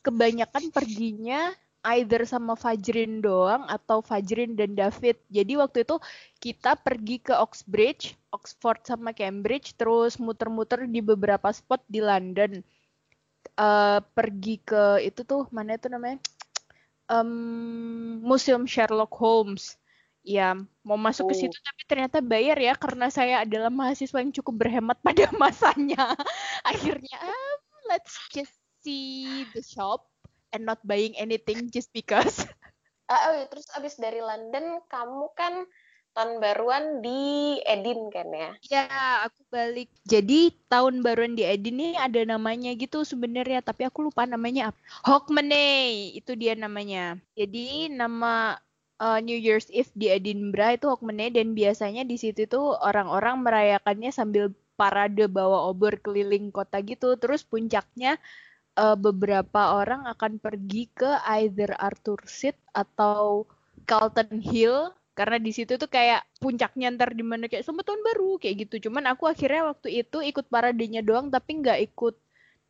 kebanyakan 0.03 0.67
perginya 0.75 1.55
either 1.95 2.27
sama 2.27 2.55
Fajrin 2.59 3.23
doang 3.23 3.63
atau 3.71 4.03
Fajrin 4.03 4.59
dan 4.59 4.75
David. 4.75 5.15
Jadi 5.31 5.55
waktu 5.55 5.87
itu 5.87 5.95
kita 6.43 6.75
pergi 6.75 7.23
ke 7.23 7.35
Oxbridge, 7.39 8.19
Oxford 8.35 8.83
sama 8.83 9.15
Cambridge, 9.15 9.75
terus 9.79 10.19
muter-muter 10.19 10.83
di 10.87 10.99
beberapa 10.99 11.47
spot 11.51 11.83
di 11.87 12.03
London. 12.03 12.59
Uh, 13.55 13.99
pergi 14.15 14.59
ke 14.63 15.03
itu 15.03 15.23
tuh 15.23 15.47
mana 15.55 15.79
itu 15.79 15.87
namanya? 15.87 16.19
Um, 17.07 18.23
Museum 18.23 18.63
Sherlock 18.63 19.11
Holmes 19.19 19.75
ya 20.23 20.55
mau 20.87 20.95
masuk 20.95 21.29
ke 21.31 21.35
situ 21.35 21.55
oh. 21.55 21.63
tapi 21.67 21.81
ternyata 21.83 22.17
bayar 22.23 22.55
ya 22.55 22.73
karena 22.79 23.11
saya 23.11 23.43
adalah 23.43 23.67
mahasiswa 23.67 24.23
yang 24.23 24.31
cukup 24.31 24.65
berhemat 24.67 24.97
pada 25.05 25.29
masanya. 25.35 26.15
Akhirnya 26.63 27.19
um, 27.19 27.59
let's 27.91 28.15
just 28.31 28.55
see 28.83 29.43
the 29.51 29.61
shop 29.61 30.07
and 30.55 30.63
not 30.63 30.79
buying 30.87 31.13
anything 31.19 31.67
just 31.69 31.91
because. 31.91 32.47
Uh, 33.11 33.13
oh, 33.27 33.33
iya, 33.43 33.45
terus 33.51 33.67
abis 33.75 33.99
dari 33.99 34.23
London 34.23 34.79
kamu 34.87 35.27
kan 35.35 35.67
tahun 36.13 36.37
baruan 36.37 37.01
di 37.01 37.57
Edin 37.65 38.13
kan 38.13 38.29
ya? 38.29 38.51
Ya, 38.69 38.85
aku 39.25 39.41
balik. 39.49 39.89
Jadi 40.05 40.53
tahun 40.69 41.01
baruan 41.01 41.33
di 41.33 41.41
Edin 41.41 41.81
ini 41.81 41.97
ada 41.97 42.21
namanya 42.21 42.69
gitu 42.77 43.01
sebenarnya, 43.01 43.65
tapi 43.65 43.89
aku 43.89 44.07
lupa 44.07 44.29
namanya 44.29 44.71
apa. 44.71 44.79
Hogmanay, 45.09 46.13
itu 46.13 46.37
dia 46.37 46.53
namanya. 46.53 47.17
Jadi 47.33 47.89
nama 47.89 48.61
uh, 48.99 49.19
New 49.21 49.37
Year's 49.37 49.69
Eve 49.73 49.89
di 49.95 50.11
Edinburgh 50.11 50.77
itu 50.77 50.85
Hogmanay 50.89 51.33
dan 51.33 51.57
biasanya 51.57 52.03
di 52.05 52.19
situ 52.19 52.45
tuh 52.45 52.77
orang-orang 52.77 53.41
merayakannya 53.41 54.11
sambil 54.13 54.53
parade 54.73 55.29
bawa 55.29 55.69
obor 55.69 55.97
keliling 56.01 56.49
kota 56.49 56.81
gitu. 56.83 57.15
Terus 57.17 57.45
puncaknya 57.45 58.17
uh, 58.77 58.97
beberapa 58.97 59.79
orang 59.79 60.05
akan 60.09 60.41
pergi 60.41 60.89
ke 60.93 61.09
either 61.39 61.73
Arthur 61.77 62.21
Seat 62.25 62.57
atau 62.73 63.45
Carlton 63.85 64.41
Hill 64.41 64.93
karena 65.13 65.37
di 65.37 65.53
situ 65.53 65.77
tuh 65.77 65.85
kayak 65.85 66.25
puncaknya 66.41 66.89
ntar 66.97 67.13
di 67.13 67.21
mana 67.21 67.45
kayak 67.45 67.61
sama 67.61 67.85
tahun 67.85 68.01
baru 68.01 68.41
kayak 68.41 68.69
gitu. 68.69 68.89
Cuman 68.89 69.05
aku 69.13 69.29
akhirnya 69.29 69.69
waktu 69.69 70.01
itu 70.05 70.25
ikut 70.25 70.49
paradenya 70.49 71.05
doang 71.05 71.29
tapi 71.29 71.61
nggak 71.61 71.79
ikut 71.93 72.17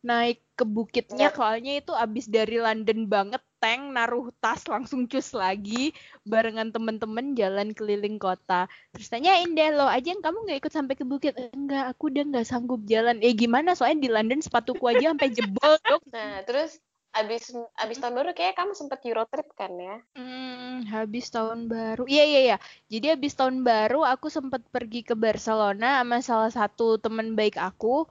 naik 0.04 0.44
ke 0.54 0.68
bukitnya 0.68 1.32
yeah. 1.32 1.34
soalnya 1.34 1.80
itu 1.80 1.96
abis 1.96 2.28
dari 2.28 2.60
London 2.60 3.08
banget 3.08 3.40
tank 3.64 3.96
naruh 3.96 4.28
tas 4.44 4.60
langsung 4.72 5.08
cus 5.08 5.32
lagi 5.32 5.96
barengan 6.28 6.68
temen-temen 6.68 7.32
jalan 7.32 7.72
keliling 7.72 8.20
kota 8.20 8.68
terus 8.92 9.08
tanyain 9.08 9.56
deh 9.56 9.72
lo 9.72 9.88
aja 9.88 10.12
yang 10.12 10.20
kamu 10.20 10.44
nggak 10.44 10.60
ikut 10.60 10.72
sampai 10.76 10.94
ke 11.00 11.04
bukit 11.08 11.32
enggak 11.56 11.88
aku 11.96 12.12
udah 12.12 12.24
nggak 12.28 12.44
sanggup 12.44 12.84
jalan 12.84 13.16
eh 13.24 13.32
gimana 13.32 13.72
soalnya 13.72 14.04
di 14.04 14.10
London 14.12 14.44
sepatuku 14.44 14.84
aja 14.84 15.16
sampai 15.16 15.32
jebol 15.32 15.74
dok 15.88 16.04
nah 16.14 16.44
terus 16.44 16.76
abis 17.14 17.56
abis 17.80 17.96
tahun 18.04 18.20
baru 18.20 18.36
kayak 18.36 18.58
kamu 18.58 18.74
sempet 18.74 18.98
Euro 19.06 19.22
trip 19.30 19.46
kan 19.54 19.70
ya? 19.78 20.02
Hmm, 20.18 20.82
habis 20.90 21.30
tahun 21.30 21.70
baru. 21.70 22.10
Iya 22.10 22.26
iya 22.26 22.40
iya. 22.42 22.56
Jadi 22.90 23.14
habis 23.14 23.38
tahun 23.38 23.62
baru 23.62 24.02
aku 24.02 24.26
sempet 24.34 24.66
pergi 24.74 25.06
ke 25.06 25.14
Barcelona 25.14 26.02
sama 26.02 26.18
salah 26.26 26.50
satu 26.50 26.98
teman 26.98 27.38
baik 27.38 27.54
aku 27.54 28.10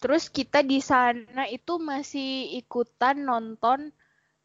Terus 0.00 0.32
kita 0.32 0.64
di 0.64 0.80
sana 0.80 1.44
itu 1.52 1.76
masih 1.76 2.56
ikutan 2.56 3.20
nonton 3.20 3.92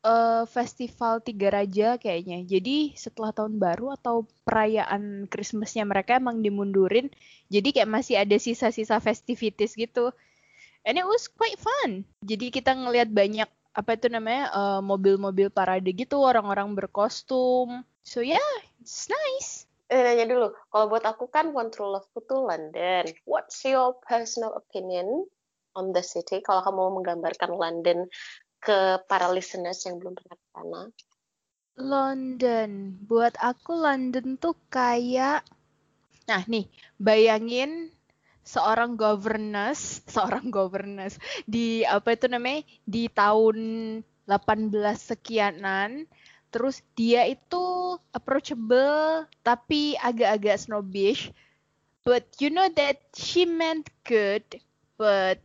uh, 0.05 0.43
festival 0.45 1.19
Tiga 1.25 1.49
Raja 1.49 1.97
kayaknya. 1.97 2.45
Jadi 2.45 2.93
setelah 2.93 3.33
tahun 3.33 3.57
baru 3.57 3.97
atau 3.97 4.29
perayaan 4.45 5.25
Christmasnya 5.25 5.83
mereka 5.89 6.21
emang 6.21 6.45
dimundurin. 6.45 7.09
Jadi 7.49 7.73
kayak 7.73 7.89
masih 7.89 8.21
ada 8.21 8.37
sisa-sisa 8.37 9.01
festivities 9.01 9.73
gitu. 9.73 10.13
And 10.85 11.01
it 11.01 11.07
was 11.09 11.25
quite 11.25 11.57
fun. 11.57 12.05
Jadi 12.21 12.53
kita 12.53 12.77
ngelihat 12.77 13.09
banyak 13.09 13.49
apa 13.75 13.97
itu 13.97 14.07
namanya 14.07 14.53
eh, 14.53 14.81
mobil-mobil 14.85 15.49
parade 15.49 15.89
gitu, 15.91 16.21
orang-orang 16.21 16.77
berkostum. 16.77 17.81
So 18.05 18.21
yeah, 18.21 18.53
it's 18.77 19.09
nice. 19.09 19.65
Eh, 19.89 20.01
nanya 20.01 20.25
dulu, 20.29 20.53
kalau 20.69 20.85
buat 20.89 21.05
aku 21.05 21.29
kan 21.29 21.53
One 21.53 21.69
True 21.73 21.93
Love 21.97 22.09
tuh 22.13 22.45
London. 22.45 23.05
What's 23.25 23.61
your 23.65 23.97
personal 24.05 24.53
opinion 24.57 25.29
on 25.75 25.91
the 25.91 26.01
city 26.01 26.39
kalau 26.41 26.63
kamu 26.63 27.03
menggambarkan 27.03 27.51
London 27.53 28.07
ke 28.65 29.05
para 29.05 29.29
listeners 29.29 29.85
yang 29.85 30.01
belum 30.01 30.17
pernah 30.17 30.37
ke 30.41 30.47
sana? 30.49 30.81
London, 31.77 32.97
buat 33.05 33.37
aku 33.37 33.77
London 33.77 34.41
tuh 34.41 34.57
kayak 34.73 35.45
Nah, 36.25 36.41
nih, 36.49 36.65
bayangin 36.97 37.93
seorang 38.41 38.97
governess, 38.97 40.01
seorang 40.15 40.49
governess 40.49 41.21
di 41.45 41.85
apa 41.85 42.17
itu 42.17 42.25
namanya? 42.25 42.65
di 42.89 43.05
tahun 43.13 43.57
18 44.25 44.73
sekianan 44.97 46.09
terus 46.49 46.81
dia 46.97 47.29
itu 47.29 47.93
approachable 48.09 49.29
tapi 49.45 49.93
agak-agak 50.01 50.57
snobbish 50.57 51.29
but 52.01 52.25
you 52.41 52.49
know 52.49 52.65
that 52.73 52.97
she 53.13 53.45
meant 53.45 53.85
good 54.01 54.41
but 54.97 55.37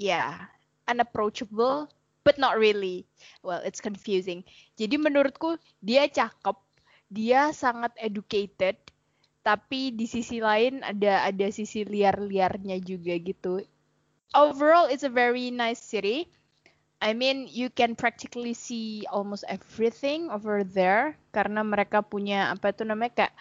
yeah, 0.00 0.48
unapproachable, 0.88 1.92
but 2.24 2.36
not 2.36 2.56
really. 2.56 3.06
Well, 3.40 3.60
it's 3.64 3.80
confusing. 3.80 4.44
Jadi 4.76 4.96
menurutku 5.00 5.56
dia 5.80 6.08
cakep, 6.08 6.56
dia 7.08 7.50
sangat 7.50 7.92
educated, 7.96 8.76
tapi 9.40 9.94
di 9.96 10.04
sisi 10.04 10.38
lain 10.38 10.84
ada 10.84 11.24
ada 11.24 11.46
sisi 11.48 11.84
liar-liarnya 11.84 12.80
juga 12.84 13.16
gitu. 13.20 13.64
Overall, 14.36 14.86
it's 14.86 15.02
a 15.02 15.10
very 15.10 15.50
nice 15.50 15.82
city. 15.82 16.30
I 17.00 17.16
mean, 17.16 17.48
you 17.48 17.72
can 17.72 17.96
practically 17.96 18.52
see 18.52 19.08
almost 19.08 19.42
everything 19.48 20.28
over 20.28 20.60
there 20.60 21.16
karena 21.32 21.64
mereka 21.64 22.04
punya 22.04 22.52
apa 22.52 22.76
itu 22.76 22.84
namanya 22.84 23.24
kayak 23.24 23.34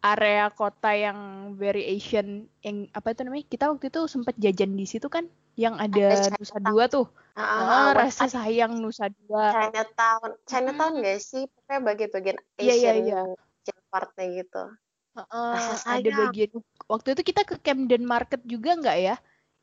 area 0.00 0.48
kota 0.48 0.96
yang 0.96 1.52
very 1.60 1.84
Asian 1.84 2.48
yang 2.64 2.88
apa 2.96 3.12
itu 3.12 3.20
namanya 3.20 3.44
kita 3.52 3.68
waktu 3.68 3.92
itu 3.92 4.00
sempat 4.08 4.32
jajan 4.40 4.72
di 4.72 4.88
situ 4.88 5.12
kan 5.12 5.28
yang 5.60 5.76
ada, 5.76 6.32
Nusa 6.40 6.56
Dua 6.64 6.88
tuh 6.88 7.04
uh, 7.40 7.64
uh, 7.64 7.88
rasa 7.96 8.28
sayang 8.28 8.78
Nusa 8.78 9.08
Dua. 9.08 9.50
Chinatown. 9.50 10.30
Chinatown 10.44 10.92
hmm. 10.98 11.04
gak 11.04 11.20
sih? 11.20 11.42
Pokoknya 11.48 11.80
bagian-bagian 11.82 12.36
iya, 12.60 12.74
iya, 12.74 12.74
Asian 12.74 12.96
yeah, 13.08 13.24
yeah, 13.24 13.24
yeah. 13.66 13.80
partnya 13.88 14.26
gitu. 14.44 14.64
Uh, 15.10 15.22
uh, 15.26 15.74
ada 15.90 16.10
bagian 16.30 16.62
waktu 16.86 17.08
itu 17.18 17.22
kita 17.34 17.42
ke 17.42 17.58
Camden 17.58 18.06
Market 18.06 18.40
juga 18.46 18.78
nggak 18.78 18.98
ya? 19.02 19.16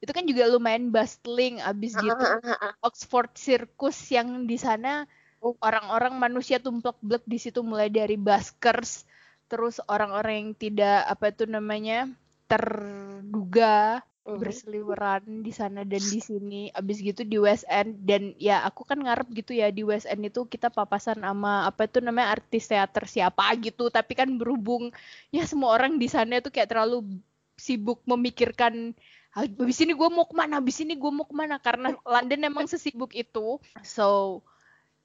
Itu 0.03 0.11
kan 0.11 0.27
juga 0.27 0.45
lumayan 0.51 0.91
bustling 0.91 1.63
abis 1.63 1.95
gitu. 1.95 2.11
uh, 2.11 2.37
uh, 2.43 2.51
uh, 2.51 2.73
Oxford 2.83 3.31
Circus 3.33 3.97
yang 4.11 4.45
di 4.45 4.59
sana 4.59 5.07
oh. 5.41 5.55
orang-orang 5.63 6.17
manusia 6.17 6.59
tumplek-blek 6.59 7.23
di 7.25 7.37
situ 7.39 7.63
mulai 7.63 7.89
dari 7.89 8.19
buskers 8.19 9.07
terus 9.47 9.79
orang-orang 9.87 10.33
yang 10.43 10.51
tidak 10.59 11.07
apa 11.07 11.31
itu 11.31 11.47
namanya 11.47 12.11
terduga 12.51 14.03
berseliweran 14.35 15.23
di 15.39 15.55
sana 15.55 15.87
dan 15.87 16.03
di 16.03 16.19
sini. 16.19 16.67
Abis 16.75 16.99
gitu 16.99 17.23
di 17.23 17.39
West 17.39 17.63
End. 17.71 17.95
Dan 18.03 18.35
ya 18.35 18.67
aku 18.67 18.83
kan 18.83 18.99
ngarep 18.99 19.31
gitu 19.31 19.55
ya 19.55 19.71
di 19.71 19.87
West 19.87 20.09
End 20.11 20.27
itu 20.27 20.43
kita 20.43 20.67
papasan 20.67 21.23
sama 21.23 21.63
apa 21.63 21.87
itu 21.87 22.03
namanya 22.03 22.35
artis 22.35 22.67
teater 22.67 23.07
siapa 23.07 23.47
gitu. 23.63 23.87
Tapi 23.87 24.11
kan 24.11 24.27
berhubung 24.35 24.91
ya 25.31 25.47
semua 25.47 25.71
orang 25.71 25.95
di 25.95 26.11
sana 26.11 26.43
itu 26.43 26.51
kayak 26.51 26.75
terlalu 26.75 27.07
sibuk 27.55 28.03
memikirkan 28.03 28.93
habis 29.37 29.77
ini 29.85 29.93
gue 29.93 30.09
mau 30.09 30.25
ke 30.25 30.33
mana? 30.33 30.57
Habis 30.57 30.81
ini 30.81 30.97
gue 30.97 31.11
mau 31.13 31.25
ke 31.27 31.35
mana? 31.37 31.61
Karena 31.61 31.93
London 32.01 32.41
emang 32.41 32.65
sesibuk 32.65 33.13
itu. 33.13 33.61
So 33.85 34.41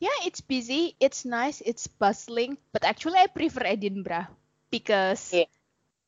yeah, 0.02 0.18
it's 0.26 0.42
busy, 0.42 0.98
it's 0.98 1.22
nice, 1.22 1.62
it's 1.62 1.86
bustling, 1.86 2.58
but 2.74 2.82
actually 2.82 3.22
I 3.22 3.30
prefer 3.30 3.62
Edinburgh 3.62 4.26
because 4.72 5.30
yeah. 5.30 5.46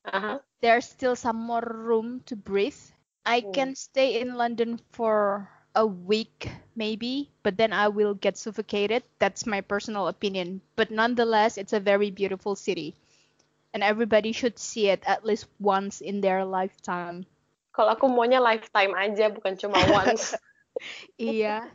uh-huh. 0.02 0.42
there's 0.59 0.90
still 0.90 1.14
some 1.14 1.38
more 1.38 1.62
room 1.62 2.25
to 2.26 2.35
breathe. 2.35 2.80
I 3.25 3.40
mm. 3.40 3.52
can 3.52 3.75
stay 3.75 4.21
in 4.21 4.37
London 4.37 4.81
for 4.93 5.49
a 5.75 5.87
week 5.87 6.49
maybe, 6.76 7.31
but 7.43 7.57
then 7.57 7.73
I 7.73 7.88
will 7.88 8.14
get 8.14 8.37
suffocated. 8.38 9.02
That's 9.19 9.47
my 9.47 9.61
personal 9.61 10.09
opinion. 10.09 10.61
But 10.76 10.90
nonetheless, 10.90 11.59
it's 11.59 11.73
a 11.73 11.81
very 11.81 12.11
beautiful 12.11 12.54
city. 12.54 12.95
And 13.75 13.83
everybody 13.83 14.31
should 14.31 14.59
see 14.59 14.88
it 14.88 15.02
at 15.07 15.26
least 15.26 15.50
once 15.59 16.00
in 16.00 16.21
their 16.21 16.45
lifetime. 16.45 17.26
Kalau 17.75 17.99
aku 17.99 18.07
maunya 18.07 18.38
lifetime 18.38 18.95
aja, 18.95 19.35
bukan 19.35 19.59
cuma 19.59 19.83
once. 20.07 20.38
iya. 21.19 21.66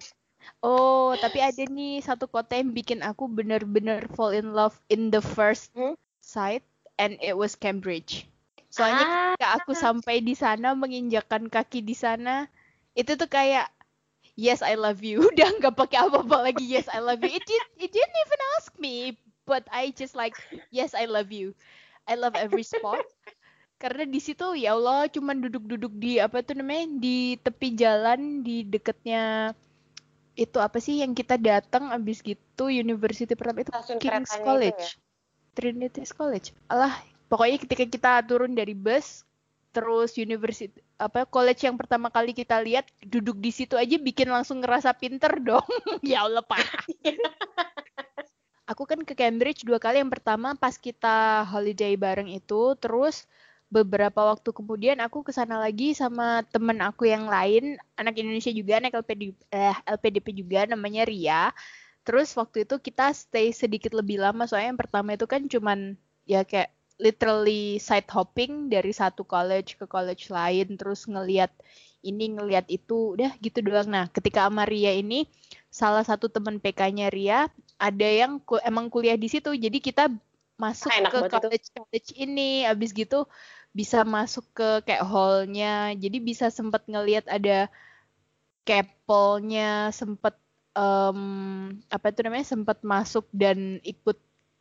Oh, 0.64 1.12
tapi 1.20 1.44
ada 1.44 1.68
nih 1.68 2.00
satu 2.00 2.32
kota 2.32 2.56
yang 2.56 2.72
bikin 2.72 3.04
aku 3.04 3.28
bener-bener 3.28 4.08
fall 4.16 4.32
in 4.32 4.56
love 4.56 4.80
in 4.88 5.12
the 5.12 5.20
first 5.20 5.76
hmm? 5.76 6.00
sight, 6.24 6.64
and 6.96 7.20
it 7.20 7.36
was 7.36 7.60
Cambridge. 7.60 8.32
Soalnya 8.70 9.06
ah. 9.06 9.14
ketika 9.34 9.50
aku 9.58 9.72
sampai 9.74 10.22
di 10.22 10.38
sana, 10.38 10.78
menginjakan 10.78 11.50
kaki 11.50 11.82
di 11.82 11.98
sana, 11.98 12.46
itu 12.94 13.18
tuh 13.18 13.26
kayak 13.26 13.70
yes 14.38 14.62
I 14.62 14.78
love 14.78 15.02
you. 15.02 15.20
Udah 15.34 15.50
nggak 15.58 15.76
pakai 15.76 16.06
apa-apa 16.06 16.54
lagi 16.54 16.64
yes 16.70 16.88
I 16.88 17.02
love 17.02 17.20
you. 17.26 17.34
It 17.34 17.44
did 17.44 17.64
it 17.82 17.90
didn't 17.92 18.20
even 18.24 18.42
ask 18.62 18.72
me 18.78 19.18
but 19.50 19.66
I 19.74 19.90
just 19.98 20.14
like 20.14 20.38
yes 20.70 20.94
I 20.94 21.10
love 21.10 21.34
you. 21.34 21.58
I 22.06 22.16
love 22.16 22.38
every 22.38 22.64
spot. 22.64 23.02
Karena 23.82 24.04
di 24.06 24.20
situ 24.20 24.60
ya 24.60 24.76
Allah 24.76 25.08
cuman 25.08 25.40
duduk-duduk 25.40 25.94
di 25.98 26.20
apa 26.20 26.44
tuh 26.44 26.60
namanya 26.60 27.00
di 27.00 27.40
tepi 27.40 27.80
jalan 27.80 28.44
di 28.44 28.68
deketnya 28.68 29.56
itu 30.40 30.56
apa 30.60 30.80
sih 30.80 31.04
yang 31.04 31.12
kita 31.12 31.36
datang 31.36 31.92
abis 31.92 32.24
gitu 32.24 32.72
university 32.72 33.36
pertama 33.36 33.64
itu 33.64 33.72
Stasiun 33.72 34.00
King's 34.00 34.36
College. 34.40 34.84
ya? 34.84 35.00
Trinity 35.56 36.04
College. 36.16 36.56
Alah 36.72 36.96
pokoknya 37.30 37.58
ketika 37.62 37.86
kita 37.86 38.12
turun 38.26 38.58
dari 38.58 38.74
bus 38.74 39.24
terus 39.70 40.18
university 40.18 40.82
apa 41.00 41.24
college 41.24 41.64
yang 41.64 41.80
pertama 41.80 42.12
kali 42.12 42.36
kita 42.36 42.60
lihat 42.60 42.90
duduk 43.00 43.40
di 43.40 43.56
situ 43.56 43.80
aja 43.80 43.96
bikin 43.96 44.28
langsung 44.28 44.60
ngerasa 44.60 44.92
pinter 45.00 45.40
dong. 45.40 45.64
Ya 46.04 46.28
Allah 46.28 46.44
pak. 46.44 46.60
Aku 48.70 48.84
kan 48.84 49.02
ke 49.08 49.16
Cambridge 49.16 49.64
dua 49.64 49.80
kali. 49.80 50.04
Yang 50.04 50.20
pertama 50.20 50.54
pas 50.60 50.76
kita 50.76 51.48
holiday 51.48 51.96
bareng 51.96 52.28
itu 52.28 52.76
terus 52.78 53.26
beberapa 53.72 54.28
waktu 54.28 54.50
kemudian 54.52 54.98
aku 55.00 55.24
ke 55.24 55.32
sana 55.32 55.62
lagi 55.62 55.94
sama 55.96 56.42
temen 56.50 56.82
aku 56.82 57.06
yang 57.06 57.30
lain 57.30 57.78
anak 57.96 58.18
Indonesia 58.18 58.50
juga 58.50 58.82
anak 58.82 58.98
LPD, 59.06 59.38
eh, 59.54 59.78
LPDP 59.88 60.28
juga 60.36 60.68
namanya 60.68 61.08
Ria. 61.08 61.56
Terus 62.04 62.34
waktu 62.36 62.68
itu 62.68 62.76
kita 62.82 63.16
stay 63.16 63.56
sedikit 63.56 63.96
lebih 63.96 64.20
lama. 64.20 64.44
Soalnya 64.50 64.76
yang 64.76 64.82
pertama 64.82 65.16
itu 65.16 65.26
kan 65.30 65.48
cuman 65.48 65.96
ya 66.28 66.44
kayak 66.44 66.76
literally 67.00 67.80
side 67.80 68.06
hopping 68.12 68.68
dari 68.68 68.92
satu 68.92 69.24
college 69.24 69.80
ke 69.80 69.88
college 69.88 70.28
lain 70.28 70.76
terus 70.76 71.08
ngeliat 71.08 71.50
ini 72.04 72.36
ngeliat 72.36 72.68
itu 72.68 73.16
udah 73.16 73.36
gitu 73.40 73.64
doang. 73.64 73.88
Nah 73.88 74.06
ketika 74.12 74.48
sama 74.48 74.68
Ria 74.68 74.96
ini 74.96 75.28
salah 75.72 76.04
satu 76.04 76.28
teman 76.28 76.60
PK-nya 76.60 77.08
Ria 77.12 77.48
ada 77.80 78.08
yang 78.08 78.44
ku, 78.44 78.60
emang 78.60 78.92
kuliah 78.92 79.16
di 79.16 79.32
situ 79.32 79.56
jadi 79.56 79.80
kita 79.80 80.12
masuk 80.60 80.92
ah, 80.92 81.08
ke 81.08 81.20
college 81.32 81.68
itu. 81.72 81.76
college 81.80 82.10
ini. 82.20 82.68
Abis 82.68 82.92
gitu 82.92 83.28
bisa 83.72 84.04
masuk 84.04 84.44
ke 84.52 84.70
kayak 84.84 85.06
hallnya 85.06 85.94
jadi 85.96 86.18
bisa 86.20 86.50
sempet 86.52 86.84
ngeliat 86.90 87.24
ada 87.30 87.70
kepolnya 88.68 89.94
sempet 89.96 90.36
um, 90.76 91.72
apa 91.88 92.12
itu 92.12 92.20
namanya 92.28 92.48
sempet 92.48 92.78
masuk 92.84 93.28
dan 93.32 93.80
ikut. 93.88 94.20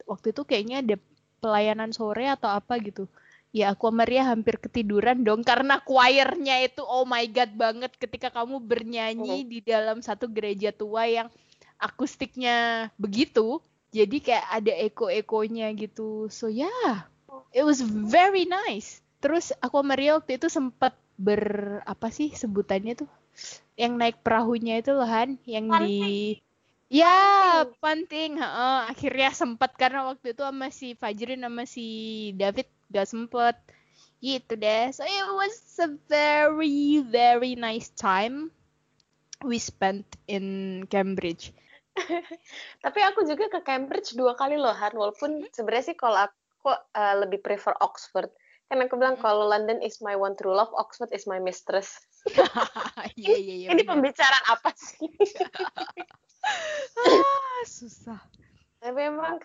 Waktu 0.09 0.33
itu 0.33 0.43
kayaknya 0.49 0.81
ada 0.81 0.97
pelayanan 1.39 1.91
sore 1.95 2.27
atau 2.29 2.51
apa 2.51 2.79
gitu. 2.83 3.07
Ya 3.49 3.73
aku 3.73 3.89
sama 3.89 4.05
Ria 4.05 4.29
hampir 4.29 4.61
ketiduran 4.61 5.25
dong 5.25 5.41
karena 5.41 5.81
choirnya 5.81 6.61
itu 6.61 6.85
oh 6.85 7.09
my 7.09 7.25
god 7.33 7.49
banget 7.57 7.97
ketika 7.97 8.29
kamu 8.29 8.61
bernyanyi 8.61 9.41
oh. 9.41 9.49
di 9.49 9.59
dalam 9.65 10.05
satu 10.05 10.29
gereja 10.29 10.69
tua 10.69 11.09
yang 11.09 11.33
akustiknya 11.81 12.91
begitu 13.01 13.65
jadi 13.89 14.17
kayak 14.21 14.47
ada 14.53 14.73
eko-ekonya 14.85 15.73
gitu. 15.75 16.29
So 16.29 16.53
yeah. 16.53 17.09
It 17.53 17.65
was 17.65 17.81
very 17.85 18.45
nice. 18.45 19.01
Terus 19.25 19.57
aku 19.65 19.81
sama 19.81 19.97
Ria 19.97 20.21
waktu 20.21 20.37
itu 20.37 20.53
sempat 20.53 20.93
ber 21.17 21.43
apa 21.89 22.13
sih 22.13 22.31
sebutannya 22.37 22.95
tuh? 23.05 23.11
Yang 23.81 23.93
naik 23.97 24.17
perahunya 24.21 24.85
itu 24.85 24.93
loh 24.93 25.09
Han 25.09 25.41
yang 25.49 25.73
di 25.83 26.37
Ya, 26.89 27.69
penting. 27.85 28.41
Uh, 28.41 28.89
akhirnya 28.89 29.29
sempat 29.37 29.77
karena 29.77 30.09
waktu 30.09 30.33
itu 30.33 30.41
sama 30.41 30.73
si 30.73 30.97
Fajrin 30.97 31.45
sama 31.45 31.69
si 31.69 31.87
David 32.33 32.69
gak 32.89 33.09
sempet. 33.09 33.57
Gitu 34.25 34.57
deh. 34.57 34.89
So 34.97 35.05
it 35.05 35.29
was 35.37 35.57
a 35.85 35.93
very 36.09 37.05
very 37.05 37.55
nice 37.55 37.93
time 37.93 38.51
we 39.45 39.61
spent 39.61 40.09
in 40.27 40.83
Cambridge. 40.89 41.53
Tapi 42.85 43.01
aku 43.05 43.27
juga 43.29 43.53
ke 43.53 43.61
Cambridge 43.63 44.17
dua 44.17 44.33
kali 44.35 44.57
loh, 44.57 44.73
Han. 44.75 44.97
Walaupun 44.97 45.45
hmm? 45.45 45.53
sebenarnya 45.53 45.93
sih 45.93 45.97
kalau 45.99 46.25
aku 46.25 46.73
uh, 46.73 47.15
lebih 47.21 47.45
prefer 47.45 47.77
Oxford. 47.85 48.33
Karena 48.69 48.85
aku 48.89 48.97
bilang 48.97 49.17
hmm. 49.21 49.25
kalau 49.25 49.45
London 49.49 49.81
is 49.85 50.01
my 50.01 50.17
one 50.17 50.37
true 50.41 50.57
love, 50.57 50.73
Oxford 50.77 51.13
is 51.13 51.29
my 51.29 51.39
mistress. 51.39 52.01
Iya, 53.19 53.35
iya, 53.39 53.55
iya. 53.67 53.69
Ini 53.75 53.83
pembicaraan 53.87 54.45
apa 54.51 54.71
sih? 54.75 55.11
Ah, 56.99 57.63
susah. 57.67 58.21
Tapi 58.79 58.95
memang 58.95 59.43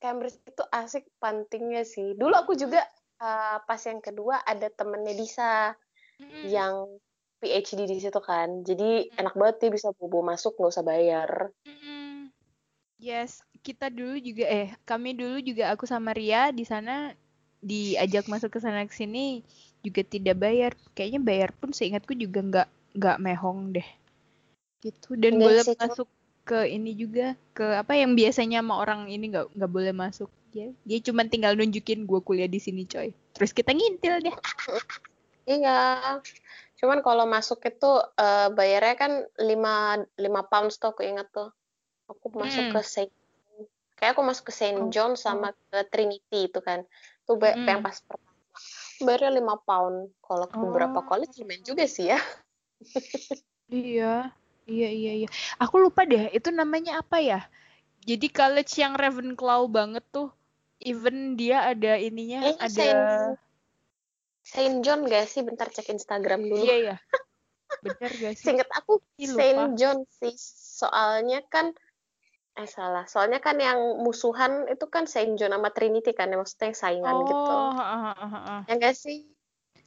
Cambridge 0.00 0.36
itu 0.44 0.64
asik 0.68 1.08
pantingnya 1.16 1.82
sih. 1.88 2.12
Dulu 2.12 2.34
aku 2.36 2.52
juga 2.52 2.84
uh, 3.24 3.58
pas 3.64 3.80
yang 3.80 4.04
kedua 4.04 4.44
ada 4.44 4.68
temennya 4.68 5.16
Disa 5.16 5.72
yang 6.44 7.00
PhD 7.40 7.88
di 7.88 8.00
situ 8.00 8.20
kan. 8.20 8.62
Jadi 8.64 9.08
mm. 9.10 9.20
enak 9.20 9.34
banget 9.36 9.56
dia 9.64 9.70
bisa 9.72 9.88
bobo 9.96 10.20
masuk 10.20 10.56
nggak 10.56 10.72
usah 10.72 10.86
bayar. 10.86 11.30
Yes, 13.00 13.44
kita 13.60 13.92
dulu 13.92 14.16
juga 14.16 14.48
eh 14.48 14.68
kami 14.88 15.12
dulu 15.12 15.40
juga 15.44 15.72
aku 15.74 15.84
sama 15.84 16.16
Ria 16.16 16.48
di 16.54 16.64
sana 16.64 17.12
diajak 17.64 18.28
masuk 18.28 18.56
ke 18.56 18.58
sana 18.60 18.84
ke 18.84 18.94
sini 18.96 19.44
juga 19.84 20.00
tidak 20.04 20.40
bayar. 20.40 20.72
Kayaknya 20.96 21.20
bayar 21.20 21.50
pun 21.52 21.76
seingatku 21.76 22.16
juga 22.16 22.40
nggak 22.40 22.68
nggak 22.96 23.20
mehong 23.20 23.76
deh. 23.76 23.88
Gitu 24.80 25.16
dan 25.20 25.36
boleh 25.36 25.64
masuk 25.64 26.08
ke 26.44 26.68
ini 26.68 26.92
juga 26.92 27.32
ke 27.56 27.64
apa 27.64 27.96
yang 27.96 28.12
biasanya 28.12 28.60
sama 28.60 28.76
orang 28.84 29.08
ini 29.08 29.32
nggak 29.32 29.56
nggak 29.56 29.72
boleh 29.72 29.92
masuk. 29.96 30.28
Dia 30.52 30.70
dia 30.84 30.98
cuma 31.00 31.24
tinggal 31.26 31.56
nunjukin 31.56 32.04
gue 32.04 32.20
kuliah 32.20 32.46
di 32.46 32.60
sini 32.60 32.84
coy. 32.84 33.10
Terus 33.34 33.50
kita 33.50 33.72
ngintil 33.72 34.20
deh 34.28 34.36
iya. 35.48 35.80
Cuman 36.76 37.00
kalau 37.00 37.24
masuk 37.24 37.64
itu 37.64 37.88
uh, 38.20 38.48
bayarnya 38.52 38.94
kan 38.94 39.12
lima 39.40 40.04
lima 40.20 40.44
pounds 40.44 40.76
tuh 40.76 40.92
aku 40.92 41.02
ingat 41.02 41.26
tuh. 41.32 41.48
Aku 42.12 42.28
masuk 42.36 42.70
hmm. 42.70 42.74
ke 42.76 42.80
Saint 42.84 43.12
kayak 43.96 44.12
aku 44.12 44.22
masuk 44.22 44.52
ke 44.52 44.52
Saint 44.52 44.76
oh, 44.76 44.92
John 44.92 45.16
sama 45.16 45.56
ke 45.72 45.80
Trinity 45.88 46.52
itu 46.52 46.60
kan. 46.60 46.84
Tuh 47.24 47.40
hmm. 47.40 47.64
yang 47.64 47.80
pas 47.80 47.96
pertama 48.04 48.36
bayarnya 49.00 49.32
lima 49.40 49.56
pound. 49.64 50.12
Kalau 50.20 50.44
ke 50.44 50.56
beberapa 50.60 51.00
oh. 51.00 51.06
college 51.08 51.40
lumayan 51.40 51.64
juga 51.64 51.88
sih 51.88 52.12
ya. 52.12 52.20
Iya 53.64 54.28
Iya 54.64 54.88
iya 54.88 55.12
iya. 55.24 55.28
Aku 55.60 55.76
lupa 55.76 56.08
deh 56.08 56.32
itu 56.32 56.48
namanya 56.48 57.04
apa 57.04 57.20
ya. 57.20 57.40
Jadi 58.04 58.28
college 58.28 58.72
yang 58.80 58.96
Ravenclaw 58.96 59.64
banget 59.68 60.04
tuh. 60.12 60.32
Even 60.84 61.40
dia 61.40 61.64
ada 61.64 61.96
ininya 61.96 62.52
eh, 62.52 62.56
ada 62.60 62.68
Saint, 62.68 63.00
Saint 64.44 64.76
John 64.84 65.08
gak 65.08 65.24
sih? 65.24 65.40
Bentar 65.40 65.72
cek 65.72 65.88
Instagram 65.88 66.44
dulu. 66.44 66.60
Iya 66.60 66.76
iya. 66.76 66.96
Bener 67.80 68.10
gak 68.12 68.34
sih? 68.36 68.44
Singkat 68.52 68.68
aku 68.72 69.00
Saint 69.16 69.80
John 69.80 70.04
sih. 70.20 70.36
Soalnya 70.80 71.40
kan 71.48 71.72
eh 72.54 72.68
salah. 72.68 73.08
Soalnya 73.08 73.40
kan 73.40 73.56
yang 73.56 73.80
musuhan 74.04 74.68
itu 74.68 74.84
kan 74.92 75.08
Saint 75.08 75.40
John 75.40 75.56
sama 75.56 75.72
Trinity 75.72 76.12
kan, 76.12 76.28
yang 76.28 76.44
maksudnya 76.44 76.70
yang 76.70 76.78
saingan 76.78 77.14
oh, 77.16 77.24
gitu. 77.24 77.52
Uh, 77.52 77.80
uh, 77.80 78.14
uh, 78.14 78.36
uh. 78.36 78.60
Yang 78.68 78.78
gak 78.84 78.96
sih? 78.96 79.18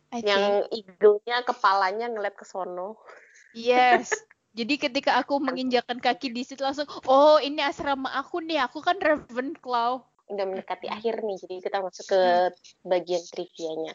I 0.08 0.24
yang 0.24 0.64
eagle-nya 0.72 1.44
kepalanya 1.44 2.08
ngeliat 2.08 2.34
ke 2.40 2.48
sono. 2.48 2.96
Yes. 3.52 4.16
Jadi 4.58 4.74
ketika 4.82 5.22
aku 5.22 5.38
menginjakan 5.38 6.02
kaki 6.02 6.34
di 6.34 6.42
situ 6.42 6.66
langsung, 6.66 6.90
oh 7.06 7.38
ini 7.38 7.62
asrama 7.62 8.10
aku 8.18 8.42
nih, 8.42 8.58
aku 8.66 8.82
kan 8.82 8.98
Ravenclaw. 8.98 10.02
Udah 10.34 10.46
mendekati 10.50 10.90
akhir 10.90 11.22
nih, 11.22 11.38
jadi 11.46 11.56
kita 11.62 11.78
masuk 11.86 12.06
ke 12.10 12.22
bagian 12.82 13.22
trivianya. 13.30 13.94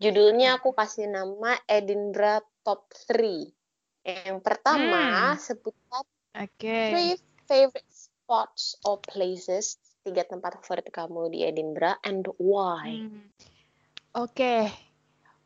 Judulnya 0.00 0.56
aku 0.56 0.72
kasih 0.72 1.12
nama 1.12 1.60
Edinburgh 1.68 2.40
Top 2.64 2.88
3. 3.04 3.52
Yang 4.08 4.40
pertama, 4.40 5.36
hmm. 5.36 5.40
sebutkan 5.44 6.04
okay. 6.32 6.88
three 6.88 7.12
favorite 7.44 7.92
spots 7.92 8.80
or 8.88 8.96
places, 9.04 9.76
tiga 10.08 10.24
tempat 10.24 10.56
favorit 10.64 10.88
kamu 10.88 11.28
di 11.28 11.44
Edinburgh, 11.44 12.00
and 12.00 12.24
why. 12.40 13.04
Hmm. 13.04 13.28
Oke, 14.16 14.32
okay. 14.32 14.62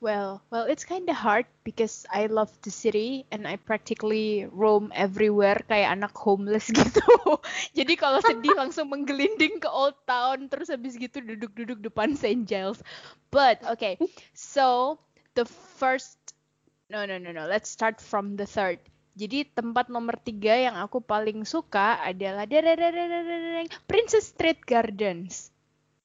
Well, 0.03 0.43
well, 0.51 0.67
it's 0.67 0.83
kind 0.83 1.07
of 1.07 1.15
hard 1.15 1.47
because 1.63 2.03
I 2.11 2.27
love 2.27 2.51
the 2.67 2.75
city 2.75 3.23
and 3.31 3.47
I 3.47 3.55
practically 3.55 4.51
roam 4.51 4.91
everywhere 4.91 5.63
kayak 5.71 5.95
anak 5.95 6.11
homeless 6.19 6.67
gitu. 6.75 7.07
Jadi 7.71 7.95
kalau 7.95 8.19
sedih 8.19 8.51
langsung 8.59 8.91
menggelinding 8.91 9.63
ke 9.63 9.71
Old 9.71 9.95
Town 10.03 10.51
terus 10.51 10.75
habis 10.75 10.99
gitu 10.99 11.23
duduk-duduk 11.23 11.79
depan 11.87 12.19
St. 12.19 12.43
Giles. 12.51 12.83
But 13.31 13.63
okay, 13.63 13.95
so 14.35 14.99
the 15.39 15.47
first, 15.79 16.19
no 16.91 17.07
no 17.07 17.23
no 17.23 17.31
no, 17.31 17.47
let's 17.47 17.71
start 17.71 18.03
from 18.03 18.35
the 18.35 18.51
third. 18.51 18.83
Jadi 19.15 19.55
tempat 19.55 19.87
nomor 19.87 20.19
tiga 20.19 20.59
yang 20.59 20.83
aku 20.83 20.99
paling 20.99 21.47
suka 21.47 22.03
adalah 22.03 22.43
Princess 23.87 24.35
Street 24.35 24.67
Gardens. 24.67 25.55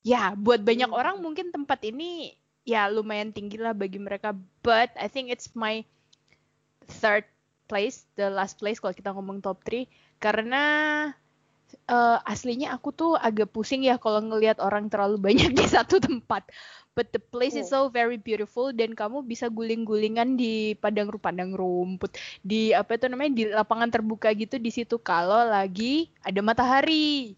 Ya, 0.06 0.38
buat 0.38 0.62
banyak 0.62 0.94
hmm. 0.94 1.02
orang 1.02 1.18
mungkin 1.18 1.50
tempat 1.50 1.82
ini 1.82 2.38
ya 2.68 2.92
lumayan 2.92 3.32
tinggi 3.32 3.56
lah 3.56 3.72
bagi 3.72 3.98
mereka. 3.98 4.36
But 4.60 4.92
I 5.00 5.08
think 5.08 5.32
it's 5.32 5.56
my 5.56 5.88
third 7.00 7.24
place 7.72 8.04
the 8.20 8.28
last 8.28 8.60
place 8.60 8.84
kalau 8.84 8.92
kita 8.92 9.16
ngomong 9.16 9.40
top 9.40 9.64
3 9.64 9.88
karena 10.20 10.64
uh, 11.88 12.18
aslinya 12.28 12.76
aku 12.76 12.92
tuh 12.96 13.16
agak 13.16 13.52
pusing 13.52 13.84
ya 13.88 14.00
kalau 14.00 14.24
ngelihat 14.24 14.60
orang 14.60 14.92
terlalu 14.92 15.20
banyak 15.32 15.56
di 15.56 15.66
satu 15.76 16.04
tempat. 16.04 16.52
But 16.98 17.14
the 17.14 17.22
place 17.22 17.54
is 17.54 17.70
so 17.70 17.94
very 17.94 18.18
beautiful 18.18 18.74
dan 18.74 18.98
kamu 18.98 19.22
bisa 19.22 19.54
guling-gulingan 19.54 20.34
di 20.34 20.74
padang 20.82 21.14
padang 21.22 21.54
rumput 21.54 22.18
di 22.42 22.74
apa 22.74 22.98
itu 22.98 23.06
namanya 23.06 23.32
di 23.38 23.44
lapangan 23.54 23.94
terbuka 23.94 24.34
gitu 24.34 24.58
di 24.58 24.74
situ 24.74 24.98
kalau 24.98 25.46
lagi 25.46 26.10
ada 26.26 26.42
matahari 26.42 27.38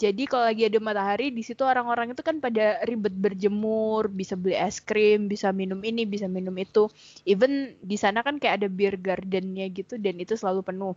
jadi 0.00 0.24
kalau 0.24 0.48
lagi 0.48 0.64
ada 0.64 0.80
matahari 0.80 1.28
di 1.28 1.44
situ 1.44 1.60
orang-orang 1.60 2.16
itu 2.16 2.24
kan 2.24 2.40
pada 2.40 2.80
ribet 2.88 3.12
berjemur, 3.12 4.08
bisa 4.08 4.32
beli 4.32 4.56
es 4.56 4.80
krim, 4.80 5.28
bisa 5.28 5.52
minum 5.52 5.76
ini, 5.84 6.08
bisa 6.08 6.24
minum 6.24 6.56
itu. 6.56 6.88
Even 7.28 7.76
di 7.84 8.00
sana 8.00 8.24
kan 8.24 8.40
kayak 8.40 8.64
ada 8.64 8.68
beer 8.72 8.96
gardennya 8.96 9.68
gitu 9.68 10.00
dan 10.00 10.16
itu 10.16 10.40
selalu 10.40 10.64
penuh. 10.64 10.96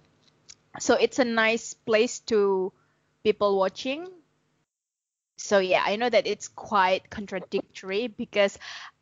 So 0.80 0.96
it's 0.96 1.20
a 1.20 1.28
nice 1.28 1.76
place 1.76 2.24
to 2.32 2.72
people 3.28 3.60
watching. 3.60 4.08
So 5.36 5.60
yeah, 5.60 5.84
I 5.84 6.00
know 6.00 6.08
that 6.08 6.24
it's 6.24 6.48
quite 6.48 7.12
contradictory 7.12 8.08
because 8.08 8.56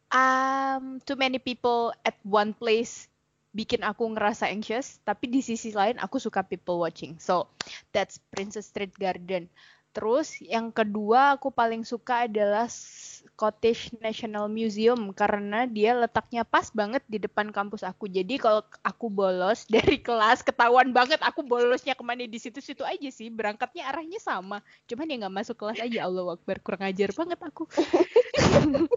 um 0.10 0.98
too 1.06 1.14
many 1.14 1.38
people 1.38 1.94
at 2.02 2.18
one 2.26 2.58
place 2.58 3.06
bikin 3.54 3.86
aku 3.86 4.10
ngerasa 4.18 4.50
anxious, 4.50 4.98
tapi 5.06 5.30
di 5.30 5.46
sisi 5.46 5.76
lain 5.76 6.02
aku 6.02 6.18
suka 6.18 6.42
people 6.42 6.82
watching. 6.82 7.22
So 7.22 7.54
that's 7.94 8.18
Princess 8.34 8.74
Street 8.74 8.98
Garden. 8.98 9.46
Terus 9.92 10.40
yang 10.40 10.72
kedua 10.72 11.36
aku 11.36 11.52
paling 11.52 11.84
suka 11.84 12.24
adalah 12.24 12.64
Scottish 12.72 13.92
National 14.00 14.48
Museum 14.48 15.12
karena 15.12 15.68
dia 15.68 15.92
letaknya 15.92 16.48
pas 16.48 16.72
banget 16.72 17.04
di 17.12 17.20
depan 17.20 17.52
kampus 17.52 17.84
aku. 17.84 18.08
Jadi 18.08 18.40
kalau 18.40 18.64
aku 18.88 19.12
bolos 19.12 19.68
dari 19.74 20.00
kelas 20.00 20.48
ketahuan 20.48 20.96
banget 20.96 21.20
aku 21.20 21.44
bolosnya 21.44 21.92
ke 21.92 22.04
mana 22.08 22.24
di 22.24 22.40
situ-situ 22.40 22.88
aja 22.88 23.10
sih. 23.12 23.28
Berangkatnya 23.28 23.92
arahnya 23.92 24.24
sama. 24.24 24.64
Cuman 24.88 25.12
ya 25.12 25.28
nggak 25.28 25.36
masuk 25.44 25.60
kelas 25.60 25.84
aja. 25.84 26.08
Allah 26.08 26.40
Akbar 26.40 26.64
kurang 26.64 26.88
ajar 26.88 27.12
banget 27.12 27.40
aku. 27.44 27.68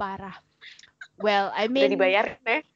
parah. 0.00 0.38
Well, 1.18 1.50
I 1.50 1.66
mean. 1.66 1.90
Udah 1.90 1.94
dibayar. 1.98 2.26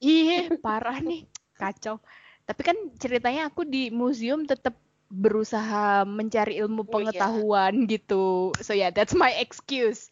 Iya, 0.02 0.58
parah 0.58 0.98
nih. 0.98 1.30
Kacau. 1.54 2.02
Tapi 2.42 2.60
kan 2.66 2.74
ceritanya 2.98 3.46
aku 3.46 3.62
di 3.62 3.94
museum 3.94 4.42
tetap 4.42 4.74
berusaha 5.12 6.08
mencari 6.08 6.56
ilmu 6.64 6.88
pengetahuan 6.88 7.76
oh, 7.76 7.80
yeah. 7.84 7.90
gitu. 7.92 8.26
So 8.64 8.72
yeah, 8.72 8.88
that's 8.88 9.12
my 9.12 9.36
excuse. 9.36 10.08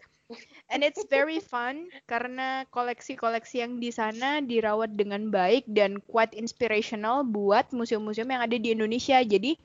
And 0.68 0.84
it's 0.84 1.00
very 1.10 1.40
fun 1.40 1.88
karena 2.04 2.68
koleksi-koleksi 2.68 3.64
yang 3.64 3.80
di 3.80 3.88
sana 3.88 4.44
dirawat 4.44 4.92
dengan 4.92 5.32
baik 5.32 5.64
dan 5.72 6.04
quite 6.04 6.36
inspirational 6.36 7.24
buat 7.24 7.72
museum-museum 7.72 8.28
yang 8.28 8.44
ada 8.44 8.60
di 8.60 8.76
Indonesia. 8.76 9.24
Jadi 9.24 9.56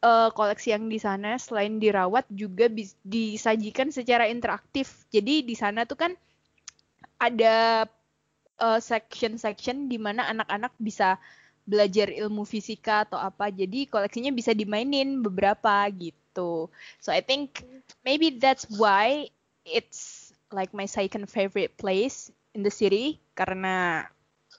uh, 0.00 0.32
koleksi 0.32 0.72
yang 0.72 0.88
di 0.88 0.96
sana 0.96 1.36
selain 1.36 1.76
dirawat 1.76 2.24
juga 2.32 2.72
disajikan 3.04 3.92
secara 3.92 4.24
interaktif. 4.26 5.04
Jadi 5.12 5.44
di 5.44 5.52
sana 5.52 5.84
tuh 5.84 6.00
kan 6.00 6.12
ada 7.20 7.86
uh, 8.58 8.80
section-section 8.80 9.86
di 9.86 10.00
mana 10.00 10.26
anak-anak 10.32 10.72
bisa 10.80 11.20
belajar 11.62 12.10
ilmu 12.10 12.42
fisika 12.42 13.06
atau 13.06 13.18
apa 13.18 13.48
jadi 13.48 13.86
koleksinya 13.86 14.34
bisa 14.34 14.50
dimainin 14.50 15.22
beberapa 15.22 15.86
gitu. 15.94 16.66
So 16.98 17.14
I 17.14 17.22
think 17.22 17.62
maybe 18.02 18.34
that's 18.38 18.66
why 18.74 19.30
it's 19.62 20.32
like 20.50 20.74
my 20.74 20.90
second 20.90 21.30
favorite 21.30 21.78
place 21.78 22.34
in 22.52 22.66
the 22.66 22.72
city 22.72 23.22
karena 23.38 24.06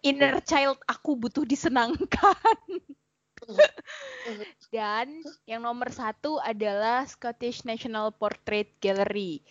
inner 0.01 0.39
child 0.43 0.79
aku 0.87 1.15
butuh 1.19 1.43
disenangkan. 1.43 2.59
Dan 4.73 5.19
yang 5.43 5.67
nomor 5.67 5.91
satu 5.91 6.39
adalah 6.39 7.03
Scottish 7.03 7.67
National 7.67 8.15
Portrait 8.15 8.71
Gallery. 8.79 9.43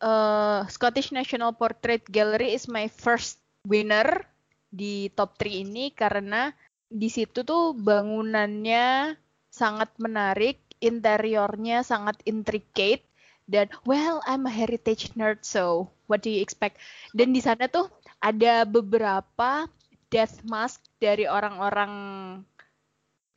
Uh, 0.00 0.64
Scottish 0.72 1.12
National 1.12 1.52
Portrait 1.52 2.00
Gallery 2.08 2.56
is 2.56 2.70
my 2.70 2.88
first 2.88 3.42
winner 3.66 4.24
di 4.68 5.08
top 5.12 5.36
3 5.40 5.64
ini 5.64 5.90
karena 5.92 6.52
di 6.88 7.08
situ 7.12 7.44
tuh 7.44 7.76
bangunannya 7.76 9.16
sangat 9.52 9.92
menarik, 10.00 10.60
interiornya 10.80 11.84
sangat 11.84 12.20
intricate 12.24 13.04
dan 13.48 13.68
well 13.88 14.20
I'm 14.28 14.44
a 14.44 14.52
heritage 14.52 15.12
nerd 15.16 15.44
so 15.44 15.88
what 16.08 16.24
do 16.24 16.32
you 16.32 16.40
expect? 16.40 16.80
Dan 17.12 17.32
di 17.32 17.40
sana 17.40 17.68
tuh 17.68 17.88
ada 18.20 18.64
beberapa 18.64 19.68
death 20.08 20.40
mask 20.48 20.84
dari 21.00 21.28
orang-orang 21.28 21.92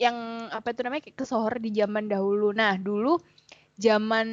yang 0.02 0.50
apa 0.50 0.74
itu 0.74 0.82
namanya 0.82 1.04
kesohor 1.14 1.62
di 1.62 1.70
zaman 1.78 2.10
dahulu. 2.10 2.50
Nah, 2.56 2.74
dulu 2.80 3.22
zaman 3.78 4.28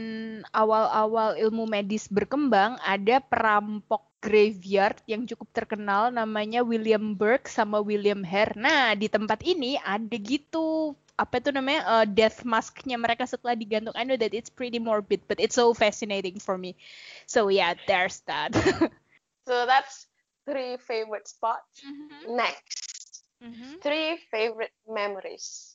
awal-awal 0.50 1.36
ilmu 1.36 1.68
medis 1.68 2.08
berkembang 2.08 2.80
ada 2.80 3.20
perampok 3.20 4.07
graveyard 4.18 4.98
yang 5.06 5.22
cukup 5.26 5.48
terkenal 5.54 6.10
namanya 6.10 6.66
William 6.66 7.14
Burke 7.14 7.46
sama 7.46 7.78
William 7.78 8.26
Hare. 8.26 8.54
Nah, 8.58 8.94
di 8.98 9.06
tempat 9.06 9.42
ini 9.46 9.78
ada 9.78 10.16
gitu 10.18 10.98
apa 11.18 11.42
itu 11.42 11.50
namanya 11.50 11.82
uh, 11.86 12.06
death 12.06 12.46
masknya 12.46 12.94
mereka 12.94 13.26
setelah 13.26 13.58
digantung. 13.58 13.94
I 13.98 14.06
know 14.06 14.18
that 14.18 14.34
it's 14.34 14.50
pretty 14.50 14.78
morbid, 14.78 15.26
but 15.26 15.42
it's 15.42 15.58
so 15.58 15.74
fascinating 15.74 16.38
for 16.38 16.54
me. 16.54 16.78
So 17.26 17.50
yeah, 17.50 17.74
there's 17.90 18.22
that. 18.30 18.54
so 19.48 19.66
that's 19.66 20.06
three 20.46 20.78
favorite 20.78 21.26
spots. 21.26 21.82
Mm-hmm. 21.82 22.38
Next, 22.38 23.22
mm-hmm. 23.42 23.82
three 23.82 24.22
favorite 24.30 24.74
memories. 24.86 25.74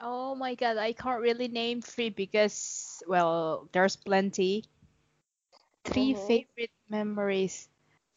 Oh 0.00 0.38
my 0.38 0.54
god, 0.54 0.78
I 0.78 0.94
can't 0.94 1.20
really 1.20 1.50
name 1.50 1.82
three 1.82 2.14
because 2.14 3.02
well, 3.10 3.66
there's 3.74 3.98
plenty. 3.98 4.64
Three 5.82 6.14
mm-hmm. 6.14 6.26
favorite 6.26 6.74
memories. 6.90 7.70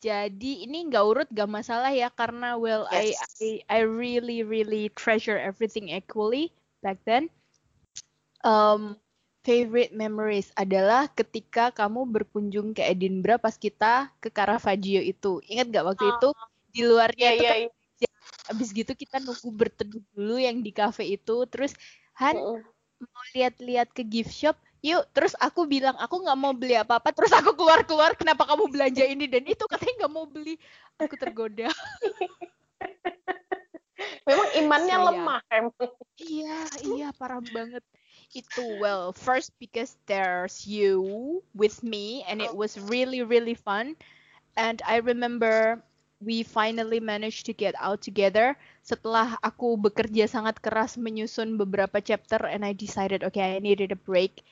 Jadi 0.04 0.68
ini 0.68 0.92
nggak 0.92 1.06
urut 1.08 1.30
gak 1.32 1.48
masalah 1.48 1.96
ya 1.96 2.12
karena 2.12 2.60
well 2.60 2.84
yes. 2.92 3.16
I, 3.40 3.64
I 3.72 3.80
I 3.80 3.88
really 3.88 4.44
really 4.44 4.92
treasure 5.00 5.40
everything 5.40 5.96
equally 5.96 6.52
back 6.84 7.00
then. 7.08 7.32
Um, 8.44 9.00
favorite 9.48 9.96
memories 9.96 10.52
adalah 10.60 11.08
ketika 11.12 11.72
kamu 11.72 12.04
berkunjung 12.12 12.76
ke 12.76 12.84
Edinburgh 12.84 13.40
pas 13.40 13.56
kita 13.56 14.12
ke 14.20 14.28
Caravaggio 14.28 15.00
itu. 15.00 15.40
Ingat 15.48 15.72
gak 15.72 15.86
waktu 15.88 16.06
itu 16.12 16.30
ah. 16.36 16.48
di 16.76 16.82
luarnya 16.84 17.30
yeah, 17.30 17.36
itu 17.36 17.44
yeah, 17.44 17.54
kan, 17.54 17.62
yeah. 18.04 18.52
abis 18.52 18.70
gitu 18.76 18.92
kita 18.92 19.24
nunggu 19.24 19.50
berteduh 19.56 20.04
dulu 20.12 20.36
yang 20.36 20.60
di 20.60 20.76
cafe 20.76 21.16
itu. 21.16 21.48
Terus 21.48 21.72
Han 22.20 22.36
uh. 22.36 22.60
mau 23.00 23.26
lihat-lihat 23.36 23.96
ke 23.96 24.04
gift 24.04 24.36
shop, 24.36 24.60
yuk 24.84 25.08
terus 25.16 25.32
aku 25.40 25.64
bilang 25.64 25.96
aku 25.96 26.20
nggak 26.28 26.38
mau 26.38 26.52
beli 26.52 26.76
apa-apa. 26.76 27.16
Terus 27.16 27.32
aku 27.32 27.56
keluar 27.56 27.88
keluar 27.88 28.12
kenapa 28.20 28.44
kamu 28.44 28.68
belanja 28.68 29.08
ini? 29.08 29.32
Dan 29.32 29.48
itu 29.48 29.64
katanya 29.64 30.04
nggak 30.04 30.14
mau 30.14 30.28
beli. 30.28 30.60
Aku 31.00 31.16
tergoda. 31.16 31.72
Memang 34.28 34.50
imannya 34.60 34.98
so, 35.00 35.04
lemah 35.08 35.42
emang. 35.48 35.90
Iya 36.20 36.60
iya 36.84 37.08
parah 37.16 37.40
banget. 37.40 37.84
Itu 38.36 38.84
well 38.84 39.16
first 39.16 39.56
because 39.56 39.96
there's 40.04 40.68
you 40.68 41.00
with 41.56 41.80
me 41.80 42.28
and 42.28 42.44
it 42.44 42.52
was 42.52 42.76
really 42.92 43.24
really 43.24 43.56
fun. 43.56 43.96
And 44.60 44.84
I 44.84 45.00
remember 45.00 45.80
we 46.20 46.44
finally 46.44 47.00
managed 47.00 47.48
to 47.48 47.56
get 47.56 47.72
out 47.80 48.04
together. 48.04 48.60
Setelah 48.84 49.40
aku 49.40 49.80
bekerja 49.80 50.28
sangat 50.28 50.60
keras 50.60 51.00
menyusun 51.00 51.56
beberapa 51.56 52.04
chapter 52.04 52.44
and 52.52 52.68
I 52.68 52.76
decided 52.76 53.24
okay 53.24 53.56
I 53.56 53.64
needed 53.64 53.96
a 53.96 54.00
break 54.00 54.44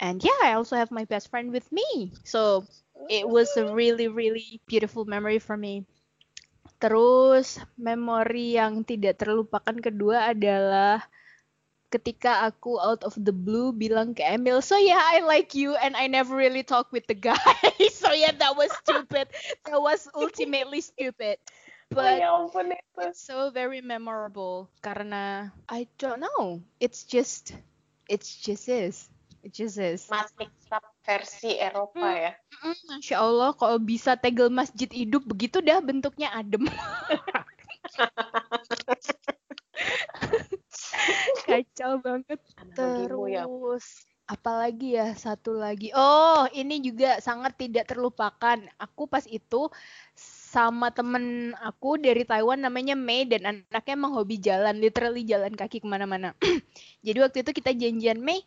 and 0.00 0.22
yeah 0.24 0.40
i 0.44 0.54
also 0.54 0.76
have 0.76 0.90
my 0.90 1.04
best 1.04 1.30
friend 1.30 1.50
with 1.52 1.66
me 1.72 2.12
so 2.24 2.64
it 3.10 3.28
was 3.28 3.50
a 3.56 3.72
really 3.74 4.08
really 4.08 4.60
beautiful 4.66 5.04
memory 5.04 5.38
for 5.38 5.56
me 5.56 5.84
terus 6.78 7.58
memori 7.74 8.54
yang 8.54 8.86
tidak 8.86 9.18
terlupakan 9.18 9.76
kedua 9.82 10.30
adalah 10.30 11.02
ketika 11.88 12.44
aku 12.44 12.76
out 12.76 13.00
of 13.02 13.16
the 13.16 13.32
blue 13.32 13.72
bilang 13.72 14.12
ke 14.12 14.20
Emil, 14.20 14.60
so 14.60 14.76
yeah 14.76 15.00
I 15.00 15.24
like 15.24 15.56
you 15.56 15.72
and 15.80 15.96
I 15.96 16.04
never 16.04 16.36
really 16.36 16.60
talk 16.60 16.92
with 16.92 17.08
the 17.08 17.16
guy. 17.16 17.40
so 17.96 18.12
yeah 18.12 18.36
that 18.36 18.52
was 18.60 18.68
stupid. 18.84 19.32
That 19.64 19.80
was 19.80 20.04
ultimately 20.12 20.84
stupid. 20.84 21.40
Oh, 21.96 21.96
But 21.96 22.20
ya 22.20 22.28
ampun 22.36 22.76
itu. 22.76 23.00
it's 23.08 23.24
so 23.24 23.48
very 23.48 23.80
memorable 23.80 24.68
karena 24.84 25.48
I 25.64 25.88
don't 25.96 26.20
know. 26.20 26.60
It's 26.76 27.08
just 27.08 27.56
it's 28.04 28.36
just 28.36 28.68
is. 28.68 29.08
Matik 30.12 30.50
Cup 30.68 30.84
versi 31.02 31.56
Eropa 31.56 32.00
Hmm. 32.00 32.20
ya. 32.20 32.32
Mm, 32.64 32.78
Masya 32.90 33.16
Allah, 33.18 33.50
kalau 33.56 33.78
bisa 33.80 34.14
tegel 34.18 34.52
masjid 34.52 34.88
hidup 34.92 35.24
begitu 35.24 35.64
dah 35.64 35.80
bentuknya 35.80 36.28
adem. 36.34 36.68
Kacau 41.48 42.02
banget. 42.02 42.38
Ya. 42.76 43.46
Terus 43.46 44.04
apalagi 44.28 45.00
ya 45.00 45.16
satu 45.16 45.56
lagi. 45.56 45.88
Oh, 45.96 46.44
ini 46.52 46.84
juga 46.84 47.16
sangat 47.24 47.56
tidak 47.56 47.88
terlupakan. 47.88 48.60
Aku 48.76 49.08
pas 49.08 49.24
itu 49.24 49.72
sama 50.14 50.92
temen 50.92 51.56
aku 51.64 51.96
dari 51.96 52.24
Taiwan 52.28 52.60
namanya 52.60 52.92
Mei 52.96 53.24
dan 53.24 53.64
anaknya 53.64 53.94
emang 53.96 54.12
hobi 54.12 54.36
jalan, 54.36 54.76
literally 54.76 55.24
jalan 55.24 55.56
kaki 55.56 55.80
ke 55.80 55.88
mana-mana. 55.88 56.36
Jadi 57.06 57.18
waktu 57.24 57.38
itu 57.40 57.50
kita 57.56 57.72
janjian 57.72 58.20
Mei, 58.20 58.44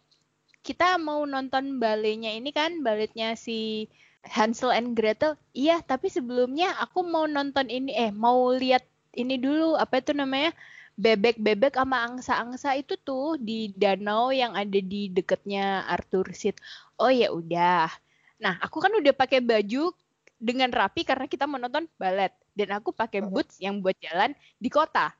kita 0.61 0.97
mau 1.01 1.25
nonton 1.25 1.81
baletnya 1.81 2.31
ini 2.33 2.49
kan, 2.53 2.85
baletnya 2.85 3.33
si 3.37 3.89
Hansel 4.25 4.71
and 4.73 4.93
Gretel. 4.93 5.33
Iya, 5.57 5.81
tapi 5.81 6.07
sebelumnya 6.13 6.77
aku 6.77 7.01
mau 7.05 7.25
nonton 7.25 7.67
ini, 7.67 7.91
eh 7.97 8.11
mau 8.13 8.53
lihat 8.53 8.85
ini 9.17 9.41
dulu 9.41 9.75
apa 9.75 9.99
itu 10.01 10.13
namanya? 10.13 10.53
Bebek-bebek 11.01 11.73
sama 11.73 12.05
angsa-angsa 12.05 12.77
itu 12.77 12.93
tuh 13.01 13.39
di 13.41 13.73
danau 13.73 14.29
yang 14.29 14.53
ada 14.53 14.77
di 14.77 15.09
dekatnya 15.09 15.87
Arthur 15.89 16.29
Seat. 16.35 16.61
Oh 17.01 17.09
ya 17.09 17.33
udah. 17.33 17.89
Nah, 18.37 18.57
aku 18.61 18.77
kan 18.83 18.93
udah 18.93 19.13
pakai 19.15 19.41
baju 19.41 19.89
dengan 20.37 20.69
rapi 20.69 21.05
karena 21.05 21.25
kita 21.25 21.45
mau 21.49 21.57
nonton 21.61 21.85
balet 22.01 22.33
dan 22.57 22.69
aku 22.77 22.93
pakai 22.93 23.21
boots 23.25 23.57
yang 23.61 23.81
buat 23.81 23.97
jalan 24.01 24.33
di 24.61 24.69
kota. 24.69 25.13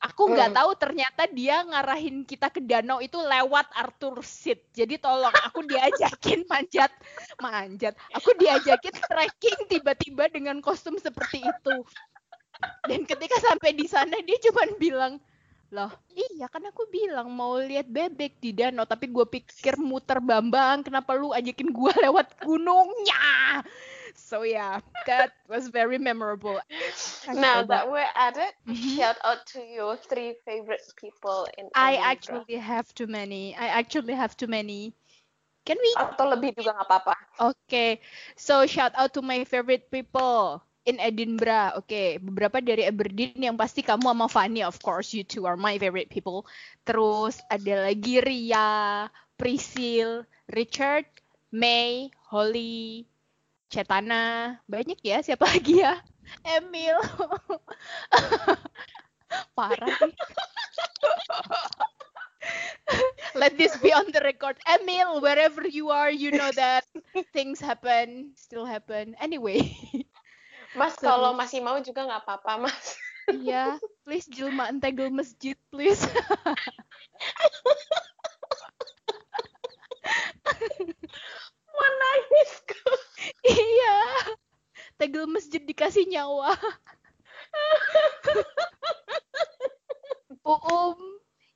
Aku 0.00 0.32
nggak 0.32 0.56
tahu 0.56 0.72
ternyata 0.80 1.28
dia 1.28 1.60
ngarahin 1.60 2.24
kita 2.24 2.48
ke 2.48 2.64
danau 2.64 3.04
itu 3.04 3.20
lewat 3.20 3.68
Arthur 3.76 4.24
Seat. 4.24 4.64
Jadi 4.72 4.96
tolong 4.96 5.32
aku 5.44 5.60
diajakin 5.68 6.48
manjat, 6.48 6.88
manjat. 7.36 7.92
Aku 8.16 8.32
diajakin 8.40 8.96
trekking 8.96 9.58
tiba-tiba 9.68 10.32
dengan 10.32 10.64
kostum 10.64 10.96
seperti 10.96 11.44
itu. 11.44 11.76
Dan 12.88 13.04
ketika 13.04 13.36
sampai 13.44 13.76
di 13.76 13.84
sana 13.84 14.16
dia 14.24 14.40
cuma 14.40 14.64
bilang, 14.80 15.20
loh 15.70 15.92
iya 16.18 16.50
kan 16.50 16.66
aku 16.66 16.82
bilang 16.90 17.30
mau 17.30 17.54
lihat 17.54 17.86
bebek 17.86 18.42
di 18.42 18.50
danau 18.50 18.82
tapi 18.82 19.06
gue 19.06 19.22
pikir 19.22 19.78
muter 19.78 20.18
bambang 20.18 20.82
kenapa 20.82 21.14
lu 21.14 21.30
ajakin 21.30 21.70
gue 21.70 21.92
lewat 22.10 22.42
gunungnya 22.42 23.62
so 24.30 24.46
yeah 24.46 24.78
that 25.10 25.34
was 25.50 25.66
very 25.68 25.98
memorable 25.98 26.62
Now 27.34 27.66
that 27.66 27.90
we're 27.90 28.06
at 28.14 28.38
it, 28.38 28.54
Mhm. 28.66 28.96
shout 28.96 29.18
out 29.26 29.42
to 29.54 29.60
your 29.60 29.98
three 29.98 30.38
favorite 30.46 30.86
people 30.96 31.50
in 31.58 31.66
I 31.74 31.98
Edinburgh. 31.98 32.46
actually 32.46 32.58
have 32.62 32.86
too 32.94 33.10
many 33.10 33.54
I 33.58 33.74
actually 33.82 34.14
have 34.14 34.38
too 34.38 34.46
many 34.46 34.94
can 35.66 35.76
we 35.82 35.90
atau 35.98 36.24
lebih 36.30 36.54
juga 36.56 36.78
nggak 36.78 36.88
apa-apa. 36.88 37.14
Oke, 37.42 37.98
so 38.38 38.64
shout 38.70 38.94
out 38.96 39.12
to 39.16 39.20
my 39.24 39.42
favorite 39.44 39.90
people 39.90 40.62
in 40.86 41.00
Edinburgh. 41.02 41.82
Oke, 41.82 42.20
beberapa 42.22 42.62
dari 42.62 42.86
Aberdeen 42.86 43.36
yang 43.52 43.56
pasti 43.58 43.82
kamu 43.84 44.12
sama 44.14 44.26
Fanny, 44.30 44.62
of 44.64 44.78
course, 44.80 45.12
you 45.12 45.26
two 45.26 45.44
are 45.44 45.58
my 45.58 45.76
favorite 45.76 46.08
people. 46.12 46.46
Terus 46.86 47.42
ada 47.50 47.90
lagi 47.90 48.20
Ria, 48.22 49.08
Priscil, 49.36 50.24
Richard, 50.52 51.06
May, 51.52 52.12
Holly, 52.30 53.09
Cetana, 53.70 54.58
banyak 54.66 54.98
ya. 54.98 55.22
Siapa 55.22 55.46
lagi 55.46 55.78
ya? 55.78 56.02
Emil. 56.58 56.98
Parah. 59.56 59.94
Let 63.38 63.54
this 63.54 63.78
be 63.78 63.94
on 63.94 64.10
the 64.10 64.18
record. 64.26 64.58
Emil, 64.66 65.22
wherever 65.22 65.62
you 65.62 65.94
are, 65.94 66.10
you 66.10 66.34
know 66.34 66.50
that 66.58 66.82
things 67.30 67.62
happen, 67.62 68.34
still 68.34 68.66
happen. 68.66 69.14
Anyway, 69.22 69.70
Mas 70.74 70.98
Seru. 70.98 71.14
kalau 71.14 71.30
masih 71.38 71.62
mau 71.62 71.78
juga 71.78 72.10
nggak 72.10 72.26
apa-apa 72.26 72.66
mas. 72.66 72.98
iya, 73.30 73.78
please 74.02 74.26
jelma 74.26 74.66
entegel 74.66 75.14
masjid, 75.14 75.54
please. 75.70 76.02
Mau 81.70 81.90
nangis 82.02 82.50
kok. 82.66 83.09
Iya, 83.46 83.98
tegel 85.00 85.26
masjid 85.30 85.62
dikasih 85.62 86.06
nyawa. 86.08 86.54
Uum, 90.46 90.98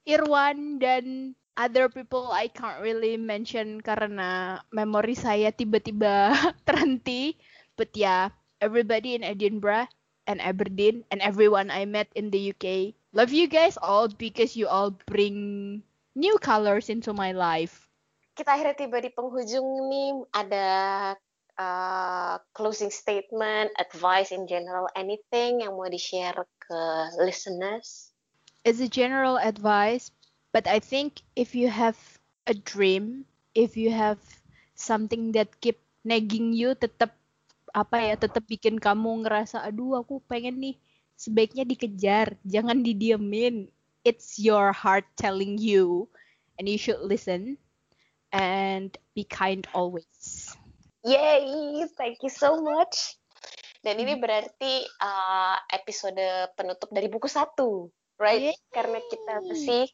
Irwan, 0.04 0.78
dan 0.78 1.34
other 1.56 1.86
people 1.88 2.30
I 2.34 2.50
can't 2.50 2.82
really 2.82 3.16
mention 3.16 3.80
karena 3.80 4.60
memori 4.74 5.14
saya 5.14 5.54
tiba-tiba 5.54 6.34
terhenti. 6.68 7.38
But 7.74 7.94
yeah, 7.94 8.30
everybody 8.62 9.18
in 9.18 9.26
Edinburgh 9.26 9.90
and 10.26 10.38
Aberdeen 10.40 11.04
and 11.10 11.20
everyone 11.20 11.70
I 11.70 11.84
met 11.84 12.08
in 12.14 12.30
the 12.30 12.54
UK. 12.54 12.94
Love 13.14 13.30
you 13.30 13.46
guys 13.46 13.78
all 13.78 14.10
because 14.10 14.58
you 14.58 14.66
all 14.66 14.94
bring 15.06 15.82
new 16.14 16.36
colors 16.38 16.90
into 16.90 17.14
my 17.14 17.30
life. 17.34 17.86
Kita 18.34 18.58
akhirnya 18.58 18.74
tiba 18.74 18.98
di 18.98 19.10
penghujung 19.14 19.68
nih. 19.90 20.10
Ada 20.34 20.66
uh, 21.58 22.38
closing 22.54 22.90
statement, 22.90 23.70
advice 23.78 24.30
in 24.32 24.46
general, 24.46 24.88
anything 24.96 25.62
yang 25.62 25.78
mau 25.78 25.86
di-share 25.86 26.46
ke 26.58 26.80
listeners? 27.22 28.10
It's 28.64 28.80
a 28.80 28.88
general 28.88 29.36
advice, 29.36 30.08
but 30.50 30.64
I 30.66 30.80
think 30.80 31.20
if 31.36 31.52
you 31.52 31.68
have 31.68 31.98
a 32.48 32.56
dream, 32.56 33.28
if 33.52 33.76
you 33.76 33.92
have 33.92 34.18
something 34.74 35.32
that 35.36 35.60
keep 35.60 35.78
nagging 36.02 36.56
you, 36.56 36.72
tetap 36.74 37.14
apa 37.74 37.96
ya, 38.00 38.14
tetap 38.16 38.46
bikin 38.46 38.78
kamu 38.78 39.26
ngerasa, 39.26 39.60
aduh 39.62 40.00
aku 40.00 40.22
pengen 40.30 40.62
nih, 40.62 40.76
sebaiknya 41.18 41.66
dikejar, 41.66 42.38
jangan 42.46 42.80
didiemin. 42.80 43.68
It's 44.04 44.36
your 44.36 44.70
heart 44.72 45.08
telling 45.16 45.56
you, 45.56 46.08
and 46.60 46.68
you 46.68 46.76
should 46.76 47.00
listen 47.00 47.56
and 48.34 48.92
be 49.16 49.24
kind 49.24 49.64
always. 49.72 50.33
Yay, 51.04 51.84
thank 52.00 52.16
you 52.24 52.32
so 52.32 52.56
much. 52.64 53.20
Dan 53.84 54.00
ini 54.00 54.16
berarti 54.16 54.80
uh, 55.04 55.56
episode 55.68 56.16
penutup 56.56 56.88
dari 56.88 57.12
buku 57.12 57.28
satu, 57.28 57.92
right? 58.16 58.56
Yay. 58.56 58.72
Karena 58.72 58.96
kita 59.04 59.44
masih 59.44 59.84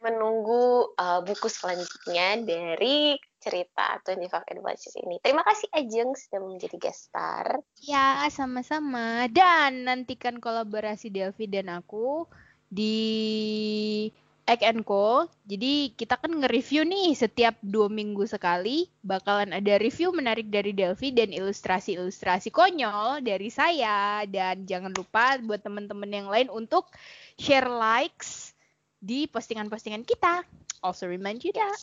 menunggu 0.00 0.96
uh, 0.96 1.20
buku 1.20 1.52
selanjutnya 1.52 2.40
dari 2.40 3.20
cerita 3.36 4.00
25 4.08 4.32
Adventures 4.32 4.96
ini. 4.96 5.20
Terima 5.20 5.44
kasih 5.44 5.68
Ajeng 5.76 6.16
sudah 6.16 6.40
menjadi 6.40 6.76
guest 6.80 7.12
star. 7.12 7.60
Ya, 7.84 8.24
sama-sama. 8.32 9.28
Dan 9.28 9.84
nantikan 9.84 10.40
kolaborasi 10.40 11.12
Delvi 11.12 11.52
dan 11.52 11.68
aku 11.68 12.24
di 12.72 14.08
Egg 14.46 14.62
and 14.62 14.86
Co. 14.86 15.26
Jadi 15.42 15.90
kita 15.98 16.22
kan 16.22 16.30
nge-review 16.30 16.86
nih 16.86 17.18
setiap 17.18 17.58
dua 17.66 17.90
minggu 17.90 18.22
sekali. 18.30 18.86
Bakalan 19.02 19.50
ada 19.50 19.74
review 19.82 20.14
menarik 20.14 20.46
dari 20.54 20.70
Delvi 20.70 21.10
dan 21.10 21.34
ilustrasi-ilustrasi 21.34 22.54
konyol 22.54 23.26
dari 23.26 23.50
saya. 23.50 24.22
Dan 24.30 24.62
jangan 24.62 24.94
lupa 24.94 25.34
buat 25.42 25.66
teman-teman 25.66 26.10
yang 26.14 26.28
lain 26.30 26.46
untuk 26.54 26.86
share 27.34 27.66
likes 27.66 28.54
di 29.02 29.26
postingan-postingan 29.26 30.06
kita. 30.06 30.46
Also 30.86 31.10
remind 31.10 31.42
you 31.42 31.50
that. 31.50 31.74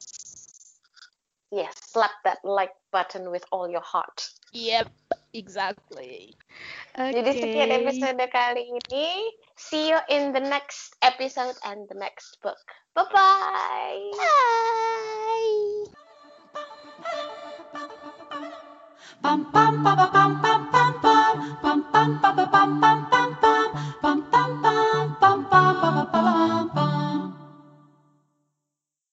Yes, 1.52 1.76
slap 1.92 2.16
that 2.24 2.42
like 2.48 2.74
button 2.90 3.28
with 3.28 3.44
all 3.52 3.68
your 3.68 3.84
heart. 3.84 4.26
Yep, 4.56 4.90
exactly. 5.36 6.34
Okay. 6.94 7.10
Jadi 7.10 7.32
sekian 7.42 7.74
episode 7.74 8.22
kali 8.30 8.70
ini. 8.70 9.34
See 9.58 9.90
you 9.90 9.98
in 10.14 10.30
the 10.30 10.42
next 10.46 10.94
episode 11.02 11.58
and 11.66 11.90
the 11.90 11.98
next 11.98 12.38
book. 12.46 12.62
Bye-bye. 12.94 14.14
Bye. 22.94 23.10